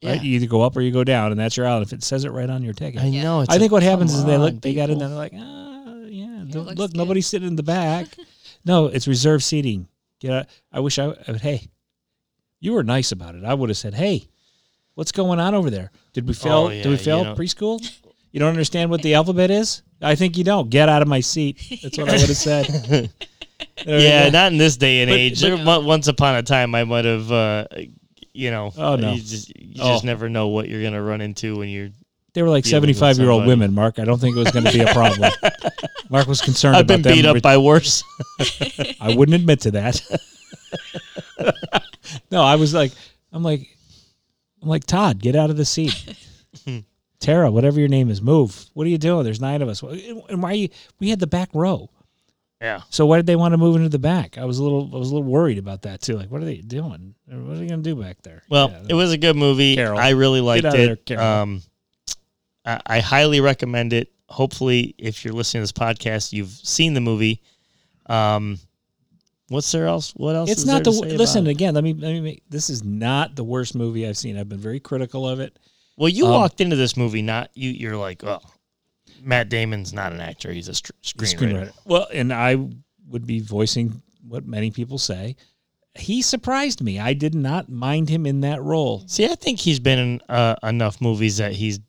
[0.00, 0.14] Yeah.
[0.14, 1.82] You either go up or you go down, and that's your aisle.
[1.82, 3.42] If it says it right on your ticket, I know.
[3.42, 5.16] It's I think like, what happens is they look, on, they got in there, they're
[5.16, 6.96] like, ah, yeah, don't- looks look, good.
[6.96, 8.06] nobody's sitting in the back.
[8.64, 9.88] no, it's reserved seating.
[10.18, 10.46] Get out.
[10.72, 11.40] I wish I, I would.
[11.42, 11.68] Hey,
[12.60, 13.44] you were nice about it.
[13.44, 14.26] I would have said, hey,
[14.94, 15.90] what's going on over there?
[16.14, 16.52] Did we fail?
[16.54, 17.78] Oh, did yeah, we you fail know- preschool?
[18.32, 19.82] You don't understand what the alphabet is?
[20.00, 20.70] I think you don't.
[20.70, 21.58] Get out of my seat.
[21.82, 23.10] That's what I would have said.
[23.86, 25.40] Yeah, not in this day and But- age.
[25.42, 27.66] but- There, once upon a time, I might have, uh,
[28.32, 29.12] you know, Oh, no.
[29.14, 30.06] you just, you just Oh.
[30.06, 31.90] never know what you're gonna run into when you're.
[32.32, 33.98] They were like 75 year old women, Mark.
[33.98, 35.32] I don't think it was going to be a problem.
[36.10, 38.04] Mark was concerned I've about been beat up ret- by worse.
[39.00, 40.00] I wouldn't admit to that.
[42.30, 42.92] no, I was like,
[43.32, 43.66] I'm like,
[44.62, 46.14] I'm like, Todd, get out of the seat.
[47.20, 48.66] Tara, whatever your name is, move.
[48.74, 49.24] What are you doing?
[49.24, 49.82] There's nine of us.
[49.82, 50.68] And why are you?
[50.98, 51.90] We had the back row.
[52.60, 52.80] yeah.
[52.88, 54.38] So why did they want to move into the back?
[54.38, 56.16] I was a little, I was a little worried about that too.
[56.16, 57.14] Like, what are they doing?
[57.26, 58.42] What are they going to do back there?
[58.48, 59.76] Well, Yeah, it was a good movie.
[59.76, 59.98] Carol.
[59.98, 61.06] I really liked there, it.
[61.06, 61.24] Carol.
[61.24, 61.62] um,
[62.64, 64.10] I, I highly recommend it.
[64.28, 67.42] Hopefully, if you're listening to this podcast, you've seen the movie.
[68.06, 68.58] Um,
[69.48, 70.12] what's there else?
[70.12, 70.50] What else?
[70.50, 71.74] it's is not there the listen again.
[71.74, 74.38] Let me let me make this is not the worst movie I've seen.
[74.38, 75.58] I've been very critical of it.
[76.00, 77.68] Well, you Um, walked into this movie not you.
[77.68, 78.40] You're like, oh,
[79.22, 81.72] Matt Damon's not an actor; he's a str- screenwriter.
[81.84, 82.56] Well, and I
[83.06, 85.36] would be voicing what many people say.
[85.94, 86.98] He surprised me.
[86.98, 89.04] I did not mind him in that role.
[89.08, 91.80] See, I think he's been in uh, enough movies that he's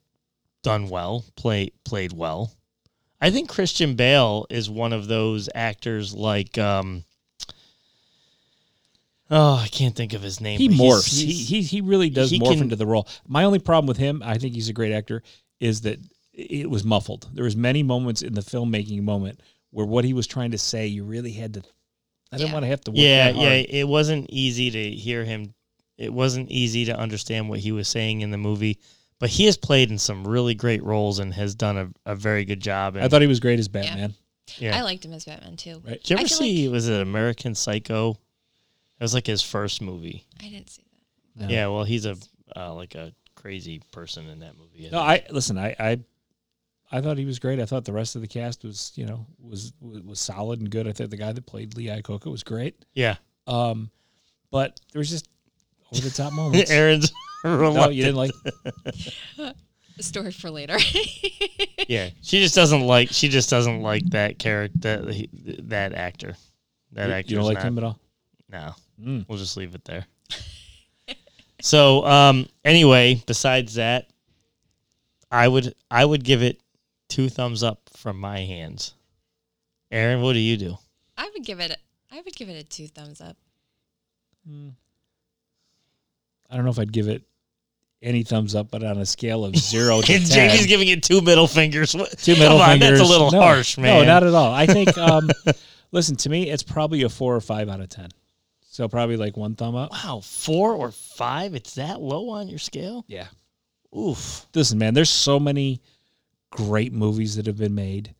[0.61, 2.51] done well, play played well.
[3.21, 7.05] I think Christian Bale is one of those actors like um
[9.33, 10.59] Oh, I can't think of his name.
[10.59, 11.21] He but he's- morphs.
[11.23, 13.07] He, he he really does he morph can- into the role.
[13.27, 15.23] My only problem with him, I think he's a great actor,
[15.59, 15.99] is that
[16.33, 17.29] it was muffled.
[17.33, 19.39] There was many moments in the filmmaking moment
[19.71, 21.63] where what he was trying to say, you really had to.
[22.31, 22.53] I didn't Yeah.
[22.53, 22.91] want to have to.
[22.91, 23.37] Work yeah, hard.
[23.37, 23.51] yeah.
[23.53, 25.53] It wasn't easy to hear him.
[25.97, 28.79] It wasn't easy to understand what he was saying in the movie.
[29.19, 32.43] But he has played in some really great roles and has done a, a very
[32.43, 32.95] good job.
[32.95, 34.13] And, I thought he was great as Batman.
[34.57, 34.75] yeah.
[34.77, 35.81] I liked him as Batman too.
[35.85, 36.01] Right.
[36.01, 36.67] Did you I ever feel see?
[36.69, 38.17] was it American Psycho?
[39.01, 40.27] It was like his first movie.
[40.39, 40.83] I didn't see
[41.37, 41.49] that.
[41.49, 42.15] Yeah, well, he's a
[42.55, 44.87] uh, like a crazy person in that movie.
[44.91, 45.57] No, I listen.
[45.57, 45.99] I, I
[46.91, 47.59] I thought he was great.
[47.59, 50.69] I thought the rest of the cast was you know was was, was solid and
[50.69, 50.87] good.
[50.87, 52.75] I thought the guy that played Lee Iacocca was great.
[52.93, 53.15] yeah.
[53.47, 53.89] Um,
[54.51, 55.27] but there was just
[55.91, 56.69] over the top moments.
[56.69, 57.11] Aaron's
[57.43, 58.31] no, you didn't like.
[59.97, 60.77] A story for later.
[61.87, 63.09] Yeah, she just doesn't like.
[63.09, 64.77] She just doesn't like that character.
[64.79, 65.27] That
[65.69, 66.35] that actor.
[66.91, 67.29] That you, actor.
[67.31, 67.99] you don't like him at all.
[68.47, 69.25] No, Mm.
[69.27, 70.05] we'll just leave it there.
[71.61, 74.09] so, um, anyway, besides that,
[75.31, 76.61] I would I would give it
[77.09, 78.93] two thumbs up from my hands.
[79.91, 80.77] Aaron, what do you do?
[81.17, 81.71] I would give it.
[81.71, 81.77] A,
[82.15, 83.37] I would give it a two thumbs up.
[86.49, 87.23] I don't know if I'd give it
[88.01, 91.03] any thumbs up, but on a scale of zero to And ten, Jamie's giving it
[91.03, 91.91] two middle fingers.
[91.91, 92.99] Two middle Come on, fingers.
[92.99, 94.01] That's a little No, harsh, man.
[94.01, 94.53] No, not at all.
[94.53, 94.89] I think.
[94.97, 95.29] Um,
[95.91, 96.49] listen to me.
[96.49, 98.09] It's probably a four or five out of ten.
[98.71, 99.91] So probably like one thumb up.
[99.91, 101.55] Wow, four or five?
[101.55, 103.03] It's that low on your scale?
[103.05, 103.27] Yeah.
[103.95, 104.47] Oof.
[104.55, 104.93] Listen, man.
[104.93, 105.81] There's so many
[106.51, 108.15] great movies that have been made.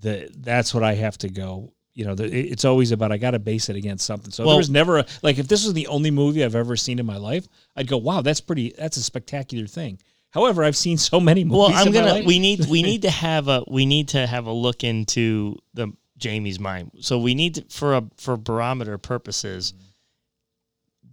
[0.00, 1.74] That that's what I have to go.
[1.92, 4.30] You know, the, it's always about I got to base it against something.
[4.30, 6.74] So Well- there was never a, like if this was the only movie I've ever
[6.74, 8.72] seen in my life, I'd go, wow, that's pretty.
[8.78, 9.98] That's a spectacular thing.
[10.30, 11.58] However, I've seen so many movies.
[11.58, 12.12] Well, I'm in gonna.
[12.12, 12.24] life.
[12.24, 12.64] We need.
[12.64, 13.62] We need to have a.
[13.68, 16.92] We need to have a look into the Jamie's mind.
[17.00, 19.74] So we need to, for a for barometer purposes.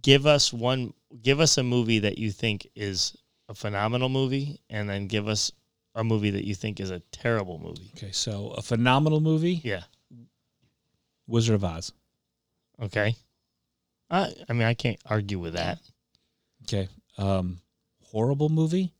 [0.02, 0.94] Give us one.
[1.20, 3.16] Give us a movie that you think is
[3.48, 5.50] a phenomenal movie, and then give us
[5.96, 7.90] a movie that you think is a terrible movie.
[7.96, 9.82] Okay, so a phenomenal movie, Yeah.
[11.26, 11.92] Wizard of Oz.
[12.80, 13.16] Okay.
[14.08, 14.32] I.
[14.48, 15.80] I mean, I can't argue with that.
[16.62, 16.88] Okay,
[17.18, 17.58] um,
[18.04, 18.92] horrible movie.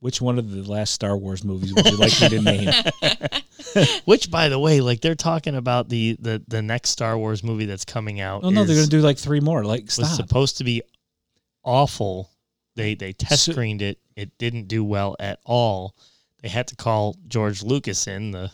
[0.00, 2.70] Which one of the last Star Wars movies would you like me to name?
[4.06, 7.66] Which, by the way, like they're talking about the the the next Star Wars movie
[7.66, 8.42] that's coming out.
[8.42, 9.64] Oh no, they're gonna do like three more.
[9.64, 10.82] Like was supposed to be
[11.64, 12.30] awful.
[12.76, 13.98] They they test So- screened it.
[14.16, 15.94] It didn't do well at all.
[16.42, 18.50] they had to call George Lucas in the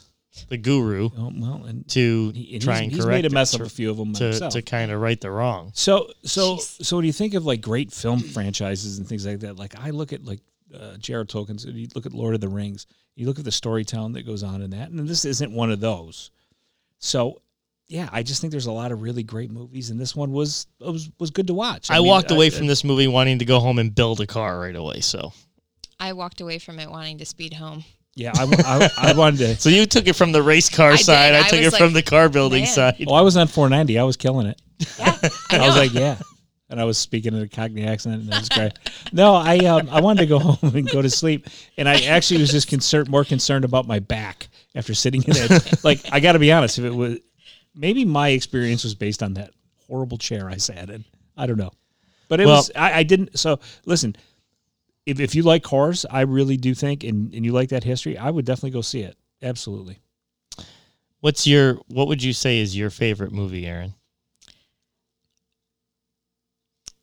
[0.48, 3.30] the guru Oh, well, and to he- and try he's- and he's correct made a
[3.34, 4.52] mess it, of a few of them to himself.
[4.52, 5.70] to kind of right the wrong.
[5.74, 6.84] So so Jeez.
[6.84, 9.90] so when you think of like great film franchises and things like that, like I
[9.90, 10.40] look at like
[10.74, 11.24] uh, J.R.R.
[11.24, 14.26] Tolkien's, and you look at Lord of the Rings, you look at the storytelling that
[14.26, 16.30] goes on in that, and this isn't one of those.
[16.98, 17.40] So
[17.88, 20.66] yeah, I just think there's a lot of really great movies, and this one was
[20.80, 21.90] was was good to watch.
[21.90, 24.26] I, mean, walked away I- from this movie wanting to go home and build a
[24.26, 25.00] car right away.
[25.00, 25.32] So
[26.00, 27.84] I walked away from it wanting to speed home.
[28.14, 29.56] Yeah, I, I, I wanted to.
[29.60, 31.30] so you took it from the race car I side.
[31.32, 31.36] did.
[31.36, 32.72] I I took was it from the car building man.
[32.72, 33.04] side.
[33.06, 33.98] Oh, I was on 490.
[33.98, 34.60] I was killing it.
[34.98, 36.16] Yeah, I, I was like, yeah.
[36.68, 38.72] And I was speaking in a Cockney accent, and that was great.
[39.12, 41.46] No, I um, I wanted to go home and go to sleep,
[41.78, 45.84] and I actually was just concerned, more concerned about my back after sitting in it.
[45.84, 47.18] like, I got to be honest, if it was
[47.74, 49.52] maybe my experience was based on that
[49.86, 51.04] horrible chair I sat in.
[51.36, 51.70] I don't know,
[52.28, 52.72] but it Well- was.
[52.74, 53.38] I, I didn't.
[53.38, 54.16] So listen,
[55.06, 58.18] if if you like cars, I really do think, and and you like that history,
[58.18, 59.16] I would definitely go see it.
[59.40, 60.00] Absolutely.
[61.20, 63.94] What's your what would you say is your favorite movie, Aaron?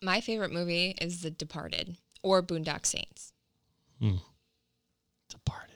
[0.03, 3.31] My favorite movie is The Departed or Boondock Saints.
[3.99, 4.15] Hmm.
[5.29, 5.75] Departed.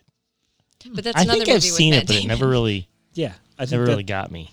[0.94, 2.28] But that's I another think movie I've with seen Matt it, but it Damon.
[2.40, 4.52] never really Yeah, I think never that- really got me.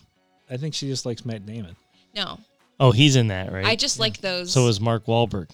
[0.51, 1.77] I think she just likes Matt Damon.
[2.15, 2.39] No,
[2.81, 3.65] Oh, he's in that, right?
[3.65, 4.53] I just like those.
[4.53, 5.49] so is Mark Wahlberg,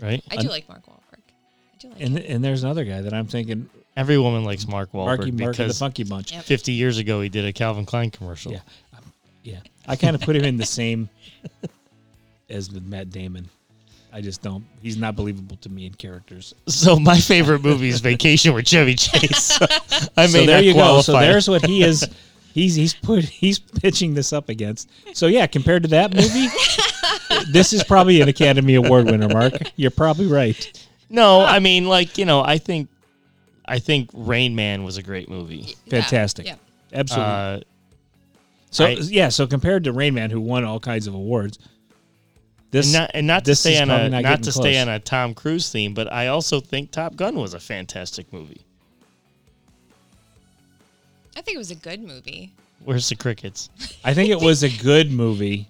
[0.00, 0.22] right?
[0.30, 1.18] I do like Mark Wahlberg.
[1.18, 2.00] I do like.
[2.00, 2.24] And him.
[2.36, 5.38] and there's another guy that I'm thinking Every woman likes Mark Wahlberg Marky Mark and
[5.38, 6.32] the because Funky Bunch.
[6.32, 6.44] Yep.
[6.44, 8.52] 50 years ago he did a Calvin Klein commercial.
[8.52, 8.60] Yeah.
[8.96, 9.00] Um,
[9.42, 9.58] yeah.
[9.86, 11.10] I kind of put him in the same
[12.48, 13.50] as with Matt Damon.
[14.12, 14.64] I just don't.
[14.82, 16.54] He's not believable to me in characters.
[16.68, 19.44] So my favorite movie is Vacation with Chevy Chase.
[19.44, 19.66] So
[20.16, 21.00] I may so there not you go.
[21.00, 22.06] So there's what he is.
[22.54, 24.90] He's he's put he's pitching this up against.
[25.14, 26.48] So yeah, compared to that movie,
[27.50, 29.26] this is probably an Academy Award winner.
[29.26, 30.86] Mark, you're probably right.
[31.08, 32.90] No, I mean like you know I think
[33.64, 35.74] I think Rain Man was a great movie.
[35.86, 36.44] Yeah, Fantastic.
[36.46, 36.56] Yeah.
[36.92, 37.32] Absolutely.
[37.32, 37.60] Uh,
[38.70, 41.58] so I- yeah, so compared to Rain Man, who won all kinds of awards,
[42.72, 44.88] this and not, and not to stay on a not not, getting to stay on
[44.88, 48.62] a Tom Cruise theme, but I also think Top Gun was a fantastic movie.
[51.36, 52.52] I think it was a good movie.
[52.84, 53.70] Where's the crickets?
[54.04, 55.68] I think it was a good movie.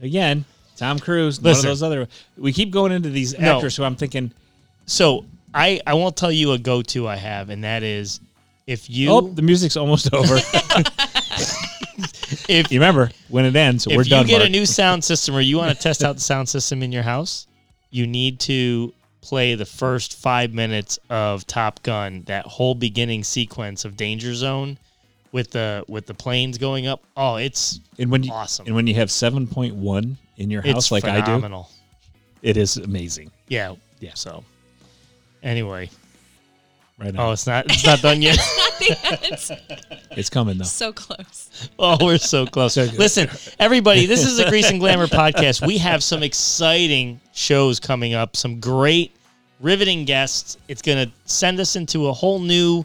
[0.00, 0.44] Again,
[0.76, 2.08] Tom Cruise, one of those other.
[2.38, 3.56] We keep going into these No.
[3.56, 4.32] actors who I'm thinking,
[4.86, 8.20] So I I won't tell you a go to I have, and that is
[8.66, 10.38] if you oh, the music's almost over.
[12.48, 14.22] if you remember when it ends, we're done.
[14.22, 14.48] If you get Mark.
[14.48, 17.02] a new sound system or you want to test out the sound system in your
[17.02, 17.46] house,
[17.90, 23.84] you need to play the first five minutes of Top Gun, that whole beginning sequence
[23.84, 24.78] of Danger Zone
[25.32, 27.02] with the with the planes going up.
[27.16, 28.66] Oh, it's and when you awesome.
[28.66, 31.64] and when you have 7.1 in your house it's like I do,
[32.42, 33.30] it is amazing.
[33.48, 33.74] Yeah.
[34.00, 34.12] Yeah.
[34.14, 34.44] So
[35.42, 35.90] anyway.
[36.98, 37.28] Right now.
[37.28, 38.38] Oh, it's not it's not done yet.
[40.10, 40.64] It's coming though.
[40.64, 41.68] So close.
[41.78, 42.74] Oh, we're so close.
[42.74, 42.84] So.
[42.84, 43.28] Listen,
[43.58, 45.66] everybody, this is the Grease and Glamour podcast.
[45.66, 49.14] We have some exciting shows coming up, some great,
[49.60, 50.56] riveting guests.
[50.68, 52.84] It's going to send us into a whole new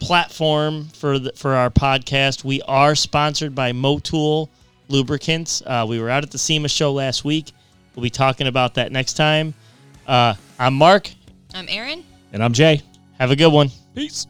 [0.00, 2.42] platform for the, for our podcast.
[2.44, 4.48] We are sponsored by Motul
[4.88, 5.62] Lubricants.
[5.64, 7.52] Uh, we were out at the SEMA show last week.
[7.94, 9.54] We'll be talking about that next time.
[10.06, 11.10] Uh, I'm Mark.
[11.54, 12.04] I'm Aaron.
[12.32, 12.82] And I'm Jay.
[13.18, 13.70] Have a good one.
[13.94, 14.26] Peace.